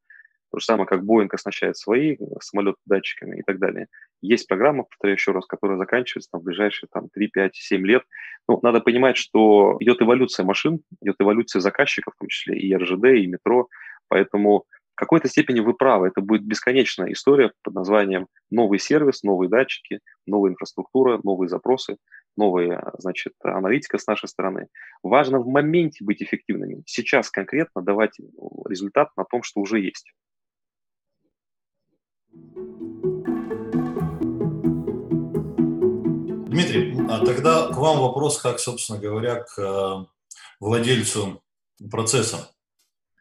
То 0.51 0.57
же 0.57 0.65
самое, 0.65 0.87
как 0.87 1.03
Boeing 1.03 1.29
оснащает 1.31 1.77
свои 1.77 2.17
самолеты 2.41 2.79
датчиками 2.87 3.39
и 3.39 3.43
так 3.43 3.59
далее. 3.59 3.87
Есть 4.21 4.47
программа, 4.47 4.85
повторяю 4.85 5.17
еще 5.17 5.31
раз, 5.31 5.45
которая 5.45 5.77
заканчивается 5.77 6.31
там, 6.31 6.41
в 6.41 6.43
ближайшие 6.45 6.89
там, 6.91 7.09
3, 7.09 7.27
5, 7.27 7.55
7 7.55 7.85
лет. 7.85 8.03
Ну, 8.47 8.59
надо 8.63 8.81
понимать, 8.81 9.15
что 9.15 9.77
идет 9.79 10.01
эволюция 10.01 10.43
машин, 10.43 10.79
идет 11.01 11.17
эволюция 11.19 11.59
заказчиков, 11.59 12.15
в 12.15 12.19
том 12.19 12.27
числе 12.27 12.57
и 12.57 12.75
РЖД, 12.75 13.05
и 13.05 13.27
метро. 13.27 13.67
Поэтому 14.07 14.65
какой-то 14.99 15.29
степени 15.29 15.61
вы 15.61 15.73
правы. 15.73 16.07
Это 16.09 16.19
будет 16.21 16.43
бесконечная 16.43 17.13
история 17.13 17.53
под 17.63 17.73
названием 17.73 18.27
новый 18.51 18.79
сервис, 18.79 19.23
новые 19.23 19.49
датчики, 19.49 19.99
новая 20.27 20.51
инфраструктура, 20.51 21.19
новые 21.23 21.47
запросы, 21.47 21.95
новая, 22.35 22.91
значит, 22.97 23.33
аналитика 23.41 23.97
с 23.97 24.05
нашей 24.07 24.27
стороны. 24.27 24.67
Важно 25.01 25.39
в 25.39 25.47
моменте 25.47 26.03
быть 26.03 26.21
эффективными. 26.21 26.83
Сейчас 26.85 27.29
конкретно 27.29 27.81
давать 27.81 28.19
результат 28.67 29.09
на 29.15 29.23
том, 29.23 29.41
что 29.41 29.61
уже 29.61 29.79
есть. 29.79 30.11
Дмитрий, 36.49 36.97
а 37.09 37.25
тогда 37.25 37.69
к 37.69 37.77
вам 37.77 38.01
вопрос, 38.01 38.41
как, 38.41 38.59
собственно 38.59 38.99
говоря, 38.99 39.43
к 39.43 39.57
э, 39.57 40.05
владельцу 40.59 41.41
процесса. 41.89 42.51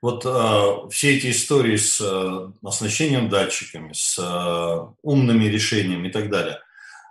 Вот 0.00 0.24
э, 0.24 0.88
все 0.90 1.16
эти 1.16 1.30
истории 1.30 1.76
с 1.76 2.00
э, 2.00 2.52
оснащением 2.62 3.28
датчиками, 3.28 3.92
с 3.92 4.16
э, 4.18 4.94
умными 5.02 5.44
решениями 5.46 6.08
и 6.08 6.12
так 6.12 6.30
далее, 6.30 6.60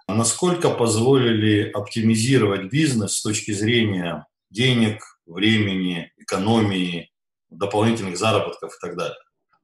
насколько 0.08 0.70
позволили 0.70 1.70
оптимизировать 1.70 2.72
бизнес 2.72 3.17
с 3.17 3.22
точки 3.22 3.51
зрения 3.51 4.25
денег, 4.50 5.01
времени, 5.25 6.13
экономии, 6.17 7.12
дополнительных 7.50 8.17
заработков 8.17 8.74
и 8.74 8.79
так 8.79 8.96
далее? 8.96 9.17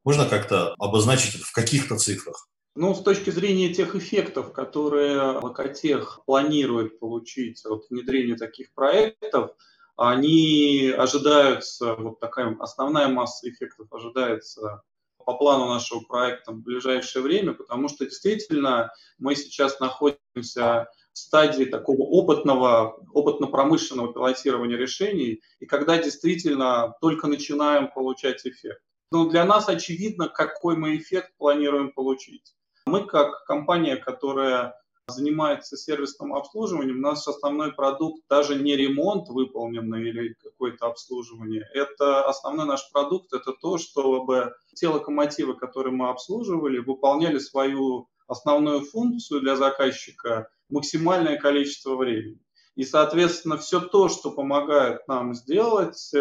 Можно 0.04 0.26
как-то 0.26 0.74
обозначить 0.78 1.36
это 1.36 1.46
в 1.46 1.54
каких-то 1.54 1.98
цифрах? 1.98 2.50
Ну, 2.76 2.94
с 2.94 3.02
точки 3.02 3.30
зрения 3.30 3.74
тех 3.74 3.96
эффектов, 3.96 4.52
которые 4.52 5.22
Локотех 5.40 6.22
планирует 6.26 7.00
получить 7.00 7.64
от 7.66 7.86
внедрения 7.90 8.36
таких 8.36 8.74
проектов– 8.74 9.52
они 9.96 10.94
ожидаются, 10.98 11.96
вот 11.96 12.20
такая 12.20 12.56
основная 12.60 13.08
масса 13.08 13.50
эффектов 13.50 13.88
ожидается 13.92 14.82
по 15.26 15.36
плану 15.38 15.68
нашего 15.68 16.02
проекта 16.02 16.52
в 16.52 16.62
ближайшее 16.62 17.24
время, 17.24 17.54
потому 17.54 17.88
что 17.88 18.06
действительно 18.06 18.92
мы 19.18 19.36
сейчас 19.36 19.80
находимся 19.80 20.88
в 21.14 21.18
стадии 21.18 21.66
такого 21.66 22.02
опытного, 22.02 22.98
опытно-промышленного 23.14 24.14
пилотирования 24.14 24.78
решений, 24.78 25.42
и 25.60 25.66
когда 25.66 26.02
действительно 26.02 26.96
только 27.02 27.28
начинаем 27.28 27.90
получать 27.90 28.46
эффект. 28.46 28.82
Но 29.12 29.30
для 29.30 29.46
нас 29.46 29.70
очевидно, 29.70 30.28
какой 30.28 30.76
мы 30.76 30.98
эффект 30.98 31.34
планируем 31.38 31.92
получить. 31.92 32.56
Мы 32.88 33.06
как 33.06 33.46
компания, 33.46 33.96
которая 33.96 34.74
занимается 35.08 35.76
сервисным 35.76 36.34
обслуживанием, 36.34 37.02
наш 37.02 37.28
основной 37.28 37.74
продукт 37.74 38.24
даже 38.30 38.56
не 38.56 38.76
ремонт 38.76 39.28
выполненный 39.30 40.10
или 40.10 40.36
какое-то 40.42 40.88
обслуживание. 40.88 41.68
Это 41.74 42.26
основной 42.26 42.66
наш 42.66 42.90
продукт, 42.92 43.34
это 43.34 43.52
то, 43.54 43.78
чтобы 43.78 44.54
те 44.74 44.88
локомотивы, 44.88 45.56
которые 45.56 45.94
мы 45.94 46.10
обслуживали, 46.10 46.80
выполняли 46.80 47.40
свою 47.40 48.08
основную 48.28 48.82
функцию 48.82 49.42
для 49.42 49.56
заказчика 49.56 50.50
максимальное 50.70 51.38
количество 51.38 51.96
времени. 51.96 52.40
И, 52.76 52.84
соответственно, 52.84 53.58
все 53.58 53.82
то, 53.82 54.10
что 54.10 54.32
помогает 54.32 55.08
нам 55.08 55.36
сделать, 55.36 56.12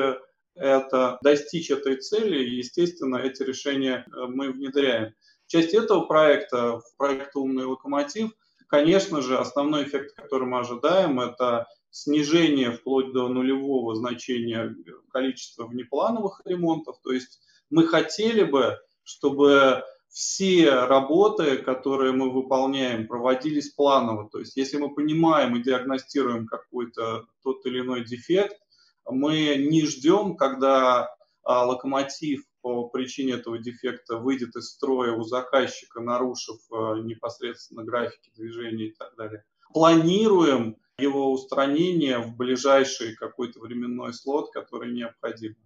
это 0.55 1.19
достичь 1.23 1.71
этой 1.71 1.97
цели, 1.97 2.45
естественно, 2.45 3.17
эти 3.17 3.43
решения 3.43 4.05
э, 4.07 4.27
мы 4.27 4.53
внедряем. 4.53 5.15
Часть 5.47 5.73
этого 5.73 6.05
проекта, 6.05 6.83
проекта 6.99 7.39
«Умный 7.39 7.65
локомотив», 7.65 8.33
конечно 8.73 9.21
же, 9.21 9.37
основной 9.37 9.85
эффект, 9.85 10.15
который 10.17 10.49
мы 10.49 10.61
ожидаем, 10.61 11.21
это 11.21 11.67
снижение 11.91 12.73
вплоть 12.73 13.13
до 13.13 13.29
нулевого 13.29 13.95
значения 13.95 14.75
количества 15.13 15.67
внеплановых 15.67 16.41
ремонтов. 16.47 16.97
То 17.05 17.13
есть 17.13 17.43
мы 17.69 17.87
хотели 17.87 18.45
бы, 18.45 18.79
чтобы 19.03 19.85
все 20.09 20.71
работы, 20.71 21.59
которые 21.59 22.13
мы 22.13 22.31
выполняем, 22.31 23.07
проводились 23.07 23.69
планово. 23.69 24.31
То 24.31 24.39
есть 24.39 24.57
если 24.57 24.79
мы 24.79 24.95
понимаем 24.95 25.55
и 25.55 25.63
диагностируем 25.63 26.47
какой-то 26.47 27.27
тот 27.43 27.67
или 27.67 27.81
иной 27.81 28.07
дефект, 28.07 28.57
мы 29.05 29.57
не 29.59 29.85
ждем, 29.85 30.35
когда 30.35 31.15
а, 31.43 31.67
локомотив 31.67 32.45
по 32.63 32.89
причине 32.89 33.35
этого 33.35 33.59
дефекта 33.59 34.17
выйдет 34.17 34.57
из 34.57 34.71
строя 34.71 35.13
у 35.13 35.25
заказчика, 35.25 36.01
нарушив 36.01 36.59
а, 36.71 36.95
непосредственно 36.95 37.85
графики 37.85 38.31
движения 38.35 38.87
и 38.87 38.95
так 38.95 39.15
далее. 39.17 39.45
Планируем 39.75 40.77
его 40.99 41.33
устранение 41.33 42.19
в 42.19 42.37
ближайший 42.37 43.17
какой-то 43.17 43.61
временной 43.61 44.15
слот, 44.15 44.53
который 44.53 44.93
необходим. 44.93 45.57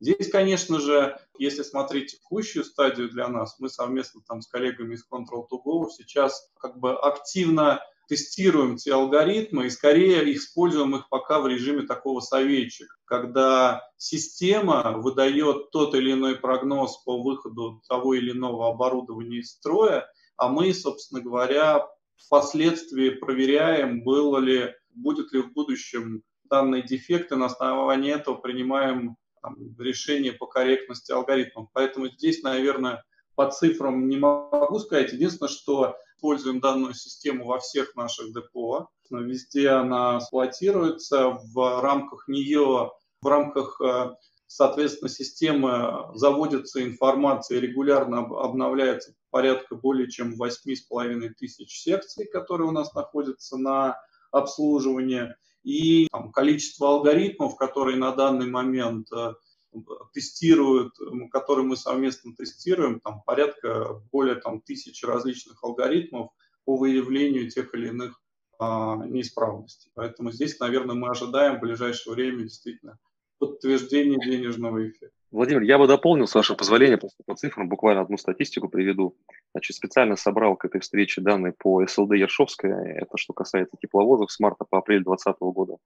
Здесь, 0.00 0.30
конечно 0.30 0.78
же, 0.78 1.18
если 1.38 1.62
смотреть 1.62 2.12
текущую 2.12 2.64
стадию 2.64 3.10
для 3.10 3.28
нас, 3.28 3.56
мы 3.58 3.68
совместно 3.68 4.20
там 4.26 4.42
с 4.42 4.46
коллегами 4.46 4.94
из 4.94 5.06
Control2Go 5.10 5.88
сейчас 5.90 6.50
как 6.58 6.78
бы 6.78 6.92
активно 6.92 7.80
тестируем 8.08 8.76
те 8.76 8.92
алгоритмы 8.92 9.66
и 9.66 9.70
скорее 9.70 10.34
используем 10.34 10.96
их 10.96 11.08
пока 11.08 11.40
в 11.40 11.46
режиме 11.46 11.82
такого 11.82 12.20
советчика, 12.20 12.94
когда 13.04 13.82
система 13.96 14.98
выдает 14.98 15.70
тот 15.70 15.94
или 15.94 16.12
иной 16.12 16.36
прогноз 16.36 17.02
по 17.04 17.22
выходу 17.22 17.82
того 17.88 18.14
или 18.14 18.32
иного 18.32 18.68
оборудования 18.68 19.38
из 19.38 19.52
строя, 19.52 20.06
а 20.36 20.48
мы, 20.48 20.72
собственно 20.74 21.20
говоря, 21.20 21.86
впоследствии 22.16 23.10
проверяем, 23.10 24.02
было 24.02 24.38
ли, 24.38 24.74
будет 24.90 25.32
ли 25.32 25.42
в 25.42 25.52
будущем 25.52 26.22
данные 26.44 26.82
дефекты, 26.82 27.36
на 27.36 27.46
основании 27.46 28.12
этого 28.12 28.36
принимаем 28.36 29.16
там, 29.42 29.56
решение 29.78 30.32
по 30.32 30.46
корректности 30.46 31.12
алгоритмов. 31.12 31.68
Поэтому 31.72 32.08
здесь, 32.08 32.42
наверное, 32.42 33.04
по 33.34 33.50
цифрам 33.50 34.08
не 34.08 34.16
могу 34.16 34.78
сказать. 34.78 35.12
Единственное, 35.12 35.50
что 35.50 35.96
используем 36.16 36.60
данную 36.60 36.94
систему 36.94 37.44
во 37.44 37.58
всех 37.58 37.94
наших 37.94 38.32
депо. 38.32 38.88
Везде 39.10 39.70
она 39.70 40.18
эксплуатируется. 40.18 41.38
В 41.52 41.80
рамках 41.80 42.26
нее, 42.28 42.90
в 43.20 43.26
рамках, 43.26 43.80
э, 43.80 44.14
соответственно, 44.46 45.08
системы 45.08 46.08
заводится 46.14 46.82
информация, 46.82 47.60
регулярно 47.60 48.20
обновляется 48.20 49.14
порядка 49.30 49.76
более 49.76 50.10
чем 50.10 50.34
8,5 50.34 51.30
тысяч 51.38 51.82
секций, 51.82 52.26
которые 52.26 52.68
у 52.68 52.72
нас 52.72 52.94
находятся 52.94 53.58
на 53.58 54.00
обслуживании. 54.32 55.34
И 55.62 56.08
там, 56.10 56.32
количество 56.32 56.88
алгоритмов, 56.88 57.56
которые 57.56 57.96
на 57.96 58.12
данный 58.12 58.48
момент 58.48 59.08
э, 59.12 59.34
тестируют, 60.12 60.94
который 61.30 61.64
мы 61.64 61.76
совместно 61.76 62.34
тестируем, 62.34 63.00
там 63.00 63.22
порядка 63.26 64.00
более 64.12 64.36
там, 64.36 64.60
тысячи 64.60 65.04
различных 65.04 65.62
алгоритмов 65.62 66.30
по 66.64 66.76
выявлению 66.76 67.50
тех 67.50 67.74
или 67.74 67.88
иных 67.88 68.20
а, 68.58 68.96
неисправностей. 69.06 69.90
Поэтому 69.94 70.32
здесь, 70.32 70.58
наверное, 70.58 70.94
мы 70.94 71.10
ожидаем 71.10 71.58
в 71.58 71.60
ближайшее 71.60 72.14
время 72.14 72.44
действительно 72.44 72.98
подтверждение 73.38 74.18
денежного 74.18 74.88
эффекта. 74.88 75.16
Владимир, 75.30 75.62
я 75.62 75.76
бы 75.76 75.86
дополнил, 75.86 76.26
с 76.26 76.34
вашего 76.34 76.56
позволения, 76.56 76.96
просто 76.96 77.22
по 77.26 77.34
цифрам, 77.34 77.68
буквально 77.68 78.00
одну 78.00 78.16
статистику 78.16 78.68
приведу. 78.68 79.16
Значит, 79.52 79.76
специально 79.76 80.16
собрал 80.16 80.56
к 80.56 80.64
этой 80.64 80.80
встрече 80.80 81.20
данные 81.20 81.52
по 81.52 81.84
СЛД 81.86 82.12
Ершовская, 82.12 82.94
это 83.02 83.16
что 83.16 83.34
касается 83.34 83.76
тепловозов 83.80 84.30
с 84.30 84.38
марта 84.40 84.64
по 84.64 84.78
апрель 84.78 85.02
2020 85.02 85.40
года. 85.54 85.76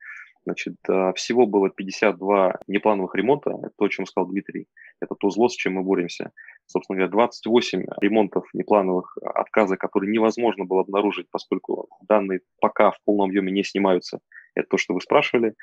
Значит, 0.44 0.76
а, 0.88 1.12
всего 1.12 1.46
было 1.46 1.70
52 1.70 2.60
неплановых 2.66 3.14
ремонта, 3.14 3.50
то, 3.76 3.84
о 3.84 3.88
чем 3.88 4.06
сказал 4.06 4.28
Дмитрий, 4.30 4.66
это 5.00 5.14
то 5.14 5.30
зло, 5.30 5.48
с 5.48 5.54
чем 5.54 5.74
мы 5.74 5.82
боремся. 5.82 6.32
Собственно 6.66 6.96
говоря, 6.96 7.12
28 7.12 7.84
ремонтов 8.00 8.44
неплановых 8.54 9.16
отказа, 9.22 9.76
которые 9.76 10.10
невозможно 10.10 10.64
было 10.64 10.80
обнаружить, 10.80 11.26
поскольку 11.30 11.88
данные 12.08 12.40
пока 12.60 12.90
в 12.92 12.98
полном 13.04 13.28
объеме 13.28 13.52
не 13.52 13.64
снимаются. 13.64 14.20
Это 14.54 14.68
то, 14.70 14.76
что 14.78 14.94
вы 14.94 15.00
спрашивали. 15.00 15.54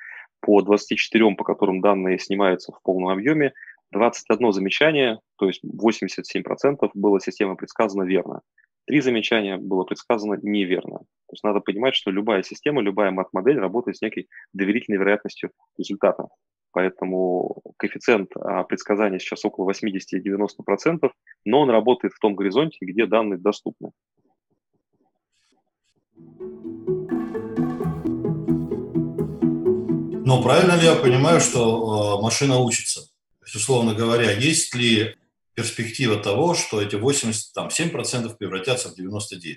По 0.42 0.62
24, 0.62 1.36
по 1.36 1.44
которым 1.44 1.82
данные 1.82 2.20
снимаются 2.20 2.72
в 2.72 2.82
полном 2.84 3.10
объеме, 3.10 3.54
21 3.92 4.52
замечание, 4.52 5.20
то 5.38 5.48
есть 5.48 5.64
87% 5.64 6.90
было 6.94 7.20
система 7.20 7.56
предсказано 7.56 8.04
верно. 8.04 8.42
Три 8.88 9.02
замечания 9.02 9.58
было 9.58 9.84
предсказано 9.84 10.40
неверно. 10.42 11.00
То 11.00 11.34
есть 11.34 11.44
надо 11.44 11.60
понимать, 11.60 11.94
что 11.94 12.10
любая 12.10 12.42
система, 12.42 12.82
любая 12.82 13.12
мат-модель 13.12 13.60
работает 13.60 13.98
с 13.98 14.02
некой 14.02 14.30
доверительной 14.54 14.98
вероятностью 14.98 15.52
результата. 15.78 16.30
Поэтому 16.72 17.62
коэффициент 17.78 18.32
а, 18.38 18.64
предсказания 18.64 19.20
сейчас 19.20 19.44
около 19.44 19.70
80-90%, 19.72 21.12
но 21.44 21.60
он 21.60 21.70
работает 21.70 22.14
в 22.14 22.20
том 22.20 22.36
горизонте, 22.36 22.78
где 22.82 23.06
данные 23.06 23.40
доступны. 23.40 23.92
Но 30.26 30.42
правильно 30.42 30.80
ли 30.80 30.86
я 30.86 30.96
понимаю, 30.96 31.42
что 31.42 32.20
э, 32.20 32.24
машина 32.24 32.60
учится? 32.60 33.02
То 33.02 33.46
есть, 33.46 33.56
условно 33.56 33.94
говоря, 33.94 34.32
есть 34.32 34.74
ли 34.76 35.16
перспектива 35.58 36.18
того, 36.18 36.54
что 36.54 36.80
эти 36.80 36.96
87% 36.96 38.38
превратятся 38.38 38.90
в 38.90 39.00
99%? 39.00 39.56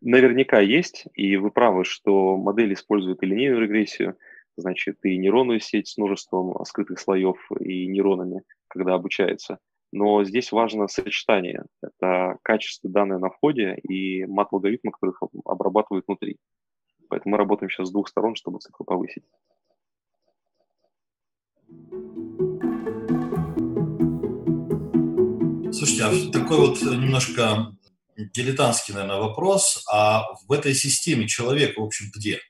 Наверняка 0.00 0.60
есть, 0.60 1.06
и 1.14 1.36
вы 1.36 1.50
правы, 1.50 1.84
что 1.84 2.36
модель 2.36 2.72
использует 2.72 3.20
и 3.22 3.26
линейную 3.26 3.62
регрессию, 3.62 4.16
значит, 4.56 4.98
и 5.02 5.18
нейронную 5.18 5.58
сеть 5.58 5.88
с 5.88 5.98
множеством 5.98 6.64
скрытых 6.64 7.00
слоев 7.00 7.36
и 7.58 7.88
нейронами, 7.88 8.42
когда 8.68 8.94
обучается. 8.94 9.58
Но 9.90 10.22
здесь 10.22 10.52
важно 10.52 10.86
сочетание. 10.86 11.64
Это 11.82 12.36
качество 12.42 12.88
данных 12.88 13.18
на 13.20 13.30
входе 13.30 13.74
и 13.74 14.24
мат-алгоритмы, 14.24 14.92
которых 14.92 15.20
обрабатывают 15.44 16.04
внутри. 16.06 16.36
Поэтому 17.08 17.32
мы 17.32 17.38
работаем 17.38 17.70
сейчас 17.70 17.88
с 17.88 17.92
двух 17.92 18.08
сторон, 18.08 18.36
чтобы 18.36 18.60
цифру 18.60 18.84
повысить. 18.84 19.24
Слушайте, 25.78 26.04
а 26.04 26.32
такой 26.32 26.56
вот 26.58 26.82
немножко 26.82 27.72
дилетантский, 28.16 28.94
наверное, 28.94 29.20
вопрос. 29.20 29.84
А 29.88 30.24
в 30.48 30.50
этой 30.50 30.74
системе 30.74 31.28
человек, 31.28 31.78
в 31.78 31.82
общем, 31.82 32.06
где? 32.12 32.40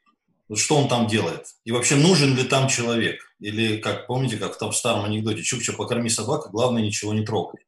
Вот 0.49 0.59
что 0.59 0.77
он 0.77 0.89
там 0.89 1.07
делает? 1.07 1.45
И 1.67 1.73
вообще 1.73 1.97
нужен 1.97 2.35
ли 2.35 2.45
там 2.45 2.69
человек? 2.69 3.21
Или, 3.39 3.77
как 3.77 4.07
помните, 4.07 4.39
как 4.39 4.59
в 4.59 4.73
старом 4.73 5.05
анекдоте, 5.05 5.43
Чукча, 5.43 5.75
покорми 5.75 6.09
собаку, 6.09 6.49
главное 6.49 6.81
ничего 6.81 7.13
не 7.13 7.23
трогай. 7.23 7.61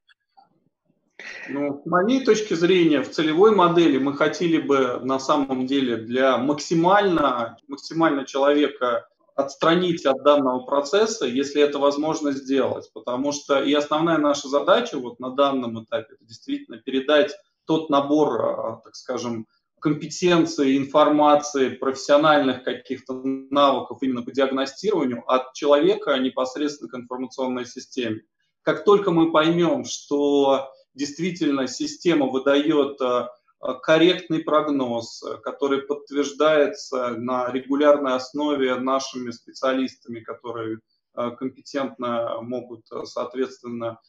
Ну, 1.51 1.83
с 1.85 1.87
моей 1.87 2.25
точки 2.25 2.55
зрения, 2.55 3.03
в 3.03 3.11
целевой 3.11 3.55
модели 3.55 3.99
мы 3.99 4.17
хотели 4.17 4.57
бы 4.57 5.01
на 5.03 5.21
самом 5.21 5.67
деле 5.67 5.99
для 5.99 6.39
максимально, 6.39 7.59
максимально 7.69 8.25
человека 8.25 9.09
отстранить 9.41 10.07
от 10.07 10.23
данного 10.23 10.61
процесса, 10.61 11.27
если 11.27 11.61
это 11.63 11.79
возможно 11.79 12.33
сделать. 12.33 12.91
Потому 12.93 13.33
что 13.33 13.63
и 13.63 13.73
основная 13.73 14.19
наша 14.19 14.49
задача 14.49 14.99
вот 14.99 15.19
на 15.21 15.31
данном 15.31 15.83
этапе 15.83 16.15
это 16.15 16.25
действительно 16.25 16.79
передать 16.79 17.35
тот 17.65 17.91
набор, 17.91 18.41
а, 18.43 18.81
так 18.85 18.95
скажем, 18.95 19.47
компетенций, 19.81 20.77
информации, 20.77 21.71
профессиональных 21.71 22.65
каких-то 22.65 23.15
навыков 23.25 23.99
именно 24.03 24.23
по 24.23 24.31
диагностированию 24.31 25.29
от 25.31 25.55
человека 25.55 26.17
непосредственно 26.19 26.91
к 26.91 26.95
информационной 26.95 27.67
системе. 27.67 28.23
Как 28.63 28.85
только 28.85 29.11
мы 29.11 29.33
поймем, 29.33 29.85
что 29.85 30.71
действительно 30.95 31.67
система 31.67 32.27
выдает 32.27 33.01
а, 33.01 33.31
корректный 33.83 34.41
прогноз, 34.41 35.23
который 35.43 35.83
подтверждается 35.83 37.11
на 37.11 37.51
регулярной 37.51 38.15
основе 38.15 38.75
нашими 38.77 39.31
специалистами, 39.31 40.21
которые 40.21 40.79
компетентно 41.15 42.41
могут, 42.41 42.87
соответственно, 43.05 44.01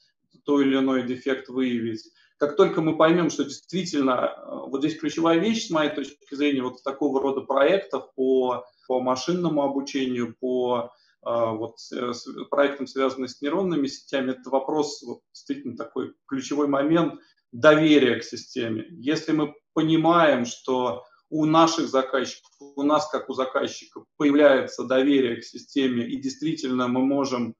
то 0.45 0.61
или 0.61 0.77
иной 0.77 1.03
дефект 1.03 1.49
выявить. 1.49 2.09
Как 2.37 2.55
только 2.55 2.81
мы 2.81 2.97
поймем, 2.97 3.29
что 3.29 3.43
действительно, 3.43 4.33
вот 4.67 4.81
здесь 4.81 4.97
ключевая 4.97 5.37
вещь, 5.37 5.67
с 5.67 5.69
моей 5.69 5.91
точки 5.91 6.33
зрения, 6.33 6.63
вот 6.63 6.81
такого 6.81 7.21
рода 7.21 7.41
проектов 7.41 8.11
по, 8.15 8.65
по 8.87 8.99
машинному 8.99 9.61
обучению, 9.63 10.35
по 10.39 10.91
вот, 11.23 11.77
э, 11.93 12.13
с 12.13 12.25
проектом, 12.49 12.87
связанным 12.87 13.27
с 13.27 13.41
нейронными 13.41 13.87
сетями, 13.87 14.31
это 14.31 14.49
вопрос, 14.49 15.01
вот, 15.03 15.21
действительно 15.33 15.77
такой 15.77 16.13
ключевой 16.27 16.67
момент 16.67 17.19
доверия 17.51 18.19
к 18.19 18.23
системе. 18.23 18.85
Если 18.89 19.31
мы 19.31 19.53
понимаем, 19.73 20.45
что 20.45 21.03
у 21.29 21.45
наших 21.45 21.87
заказчиков, 21.87 22.51
у 22.59 22.83
нас 22.83 23.07
как 23.09 23.29
у 23.29 23.33
заказчиков 23.33 24.05
появляется 24.17 24.83
доверие 24.83 25.37
к 25.37 25.43
системе, 25.43 26.05
и 26.05 26.17
действительно 26.19 26.87
мы 26.87 27.01
можем 27.01 27.55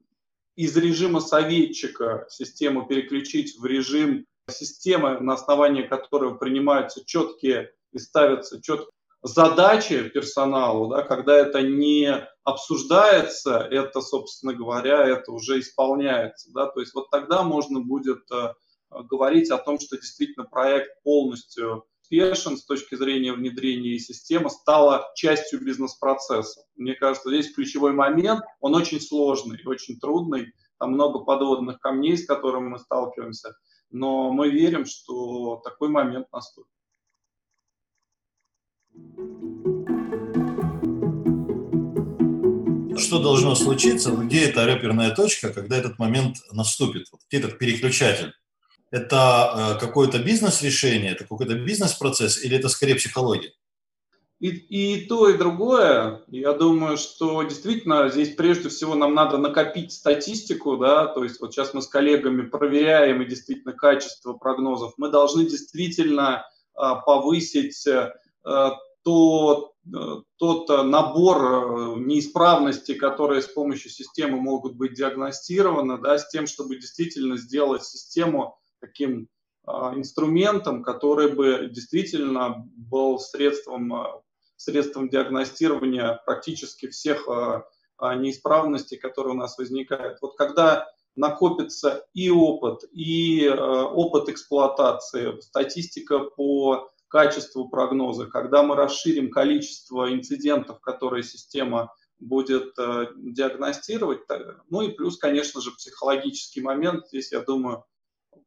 из 0.56 0.76
режима 0.76 1.22
советчика 1.22 2.26
систему 2.30 2.86
переключить 2.86 3.58
в 3.58 3.66
режим 3.66 4.26
системы, 4.50 5.20
на 5.20 5.34
основании 5.34 5.84
которой 5.84 6.38
принимаются 6.38 7.06
четкие 7.06 7.72
и 7.94 8.00
ставятся 8.00 8.62
четкие 8.62 8.92
задачи 9.22 10.10
персоналу, 10.10 10.90
да, 10.90 11.04
когда 11.04 11.38
это 11.38 11.62
не 11.62 12.28
обсуждается, 12.44 13.60
это, 13.60 14.02
собственно 14.02 14.54
говоря, 14.54 15.08
это 15.08 15.32
уже 15.32 15.60
исполняется. 15.60 16.52
Да, 16.54 16.68
то 16.68 16.80
есть 16.80 16.94
вот 16.94 17.10
тогда 17.10 17.44
можно 17.44 17.80
будет 17.82 18.24
э, 18.32 18.54
говорить 18.90 19.52
о 19.52 19.58
том, 19.58 19.80
что 19.80 19.98
действительно 19.98 20.46
проект 20.46 21.02
полностью 21.04 21.86
успешен 22.12 22.58
с 22.58 22.66
точки 22.66 22.96
зрения 22.96 23.32
внедрения 23.32 23.92
и 23.92 24.00
система 24.00 24.50
стала 24.50 25.10
частью 25.16 25.64
бизнес-процесса. 25.64 26.64
Мне 26.76 26.94
кажется, 26.94 27.30
здесь 27.30 27.54
ключевой 27.54 27.94
момент, 27.94 28.44
он 28.60 28.76
очень 28.76 29.00
сложный, 29.00 29.60
очень 29.66 29.98
трудный, 29.98 30.54
там 30.78 30.92
много 30.92 31.20
подводных 31.20 31.80
камней, 31.80 32.18
с 32.18 32.26
которыми 32.26 32.70
мы 32.70 32.80
сталкиваемся, 32.80 33.56
но 33.92 34.32
мы 34.34 34.50
верим, 34.50 34.86
что 34.86 35.62
такой 35.64 35.90
момент 35.90 36.28
наступит. 36.34 36.70
Что 42.98 43.20
должно 43.22 43.56
случиться, 43.56 44.12
где 44.12 44.46
эта 44.46 44.66
реперная 44.66 45.14
точка, 45.14 45.52
когда 45.52 45.78
этот 45.78 46.00
момент 46.00 46.38
наступит, 46.52 47.08
где 47.28 47.40
этот 47.40 47.58
переключатель? 47.58 48.34
Это 48.92 49.76
э, 49.78 49.80
какое-то 49.80 50.20
бизнес-решение, 50.20 51.12
это 51.12 51.24
какой-то 51.24 51.56
бизнес-процесс 51.56 52.44
или 52.44 52.58
это 52.58 52.70
скорее 52.70 52.96
психология? 52.96 53.52
И, 54.42 54.48
и 54.50 55.06
то, 55.06 55.30
и 55.30 55.38
другое. 55.38 56.22
Я 56.28 56.54
думаю, 56.54 56.98
что 56.98 57.44
действительно 57.44 58.10
здесь 58.10 58.36
прежде 58.36 58.70
всего 58.70 58.96
нам 58.96 59.14
надо 59.14 59.38
накопить 59.38 59.92
статистику, 59.92 60.78
да, 60.78 61.06
то 61.06 61.24
есть 61.24 61.40
вот 61.40 61.54
сейчас 61.54 61.76
мы 61.76 61.84
с 61.84 61.88
коллегами 61.88 62.42
проверяем 62.42 63.22
и 63.22 63.28
действительно 63.28 63.74
качество 63.74 64.34
прогнозов. 64.34 64.94
Мы 64.98 65.10
должны 65.10 65.46
действительно 65.46 66.44
а, 66.74 66.96
повысить 66.96 67.86
а, 67.88 68.78
то, 69.04 69.74
тот 70.38 70.70
набор 70.70 71.98
неисправностей, 72.00 72.96
которые 72.96 73.42
с 73.42 73.48
помощью 73.48 73.90
системы 73.92 74.40
могут 74.40 74.76
быть 74.76 74.94
диагностированы, 74.94 75.98
да, 75.98 76.18
с 76.18 76.30
тем, 76.30 76.48
чтобы 76.48 76.76
действительно 76.76 77.38
сделать 77.38 77.84
систему 77.84 78.58
таким 78.80 79.28
инструментом, 79.68 80.84
который 80.84 81.32
бы 81.34 81.70
действительно 81.72 82.68
был 82.76 83.20
средством, 83.20 83.94
средством 84.56 85.10
диагностирования 85.10 86.20
практически 86.26 86.88
всех 86.88 87.28
неисправностей, 88.00 88.98
которые 88.98 89.34
у 89.34 89.38
нас 89.38 89.58
возникают. 89.58 90.18
Вот 90.22 90.36
когда 90.36 90.88
накопится 91.16 92.06
и 92.14 92.30
опыт, 92.30 92.84
и 92.92 93.48
опыт 93.50 94.30
эксплуатации, 94.30 95.40
статистика 95.42 96.20
по 96.20 96.90
качеству 97.12 97.70
прогноза, 97.70 98.26
когда 98.26 98.64
мы 98.64 98.76
расширим 98.76 99.30
количество 99.30 100.12
инцидентов, 100.14 100.80
которые 100.80 101.24
система 101.24 101.94
будет 102.20 102.74
диагностировать, 102.76 104.22
ну 104.70 104.82
и 104.82 104.92
плюс, 104.92 105.18
конечно 105.18 105.60
же, 105.60 105.72
психологический 105.72 106.62
момент. 106.62 107.08
Здесь, 107.08 107.32
я 107.32 107.42
думаю, 107.42 107.84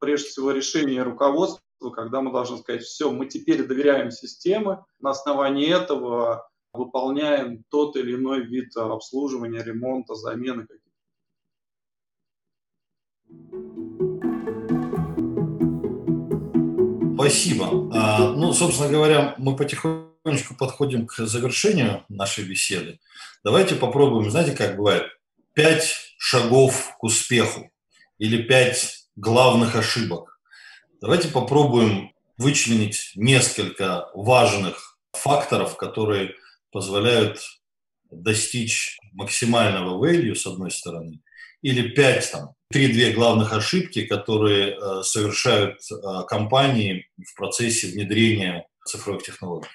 прежде 0.00 0.29
всего 0.29 0.50
решение 0.53 1.03
руководства, 1.03 1.90
когда 1.94 2.22
мы 2.22 2.33
должны 2.33 2.59
сказать, 2.59 2.83
все, 2.83 3.11
мы 3.11 3.27
теперь 3.27 3.66
доверяем 3.66 4.11
системе, 4.11 4.85
на 5.00 5.11
основании 5.11 5.68
этого 5.68 6.48
выполняем 6.72 7.64
тот 7.68 7.96
или 7.96 8.14
иной 8.14 8.46
вид 8.46 8.74
обслуживания, 8.77 9.62
ремонта, 9.62 10.14
замены 10.14 10.66
каких-то. 10.66 10.94
Спасибо. 17.30 17.90
А, 17.94 18.32
ну, 18.32 18.52
собственно 18.52 18.90
говоря, 18.90 19.34
мы 19.38 19.56
потихонечку 19.56 20.54
подходим 20.58 21.06
к 21.06 21.26
завершению 21.26 22.04
нашей 22.08 22.44
беседы. 22.44 23.00
Давайте 23.42 23.76
попробуем, 23.76 24.30
знаете, 24.30 24.52
как 24.52 24.76
бывает, 24.76 25.06
пять 25.54 25.94
шагов 26.18 26.94
к 26.98 27.02
успеху 27.02 27.70
или 28.18 28.42
пять 28.42 29.06
главных 29.16 29.74
ошибок. 29.74 30.38
Давайте 31.00 31.28
попробуем 31.28 32.12
вычленить 32.37 33.12
несколько 33.14 34.10
важных 34.14 34.98
факторов, 35.12 35.76
которые 35.76 36.34
позволяют 36.72 37.40
достичь 38.10 38.98
максимального 39.12 40.04
value, 40.04 40.34
с 40.34 40.46
одной 40.46 40.70
стороны, 40.70 41.20
или 41.64 41.88
пять, 41.88 42.31
там, 42.31 42.50
три-две 42.70 43.14
главных 43.14 43.55
ошибки, 43.55 44.05
которые 44.05 44.77
э, 44.77 45.03
совершают 45.03 45.79
э, 45.90 45.94
компании 46.29 47.09
в 47.16 47.35
процессе 47.35 47.87
внедрения 47.87 48.68
цифровых 48.85 49.22
технологий. 49.22 49.70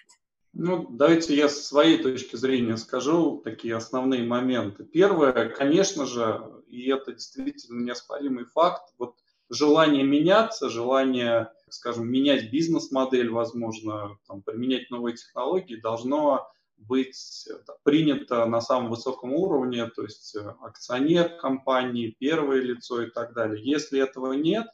Ну, 0.53 0.85
давайте 0.91 1.35
я 1.35 1.49
со 1.49 1.63
своей 1.63 1.97
точки 1.97 2.35
зрения 2.35 2.77
скажу 2.77 3.41
такие 3.43 3.75
основные 3.75 4.21
моменты. 4.21 4.83
Первое, 4.83 5.49
конечно 5.49 6.05
же, 6.05 6.43
и 6.67 6.89
это 6.91 7.13
действительно 7.13 7.83
неоспоримый 7.83 8.45
факт, 8.45 8.93
вот 8.99 9.15
желание 9.49 10.03
меняться, 10.03 10.69
желание, 10.69 11.51
скажем, 11.69 12.07
менять 12.07 12.51
бизнес-модель, 12.51 13.31
возможно, 13.31 14.15
там, 14.27 14.43
применять 14.43 14.91
новые 14.91 15.15
технологии, 15.15 15.75
должно 15.75 16.47
быть 16.79 17.47
принято 17.83 18.45
на 18.45 18.61
самом 18.61 18.89
высоком 18.89 19.33
уровне, 19.33 19.87
то 19.87 20.03
есть 20.03 20.35
э, 20.35 20.39
акционер 20.61 21.37
компании, 21.37 22.15
первое 22.19 22.61
лицо 22.61 23.03
и 23.03 23.09
так 23.09 23.33
далее. 23.33 23.63
Если 23.63 23.99
этого 23.99 24.33
нет, 24.33 24.67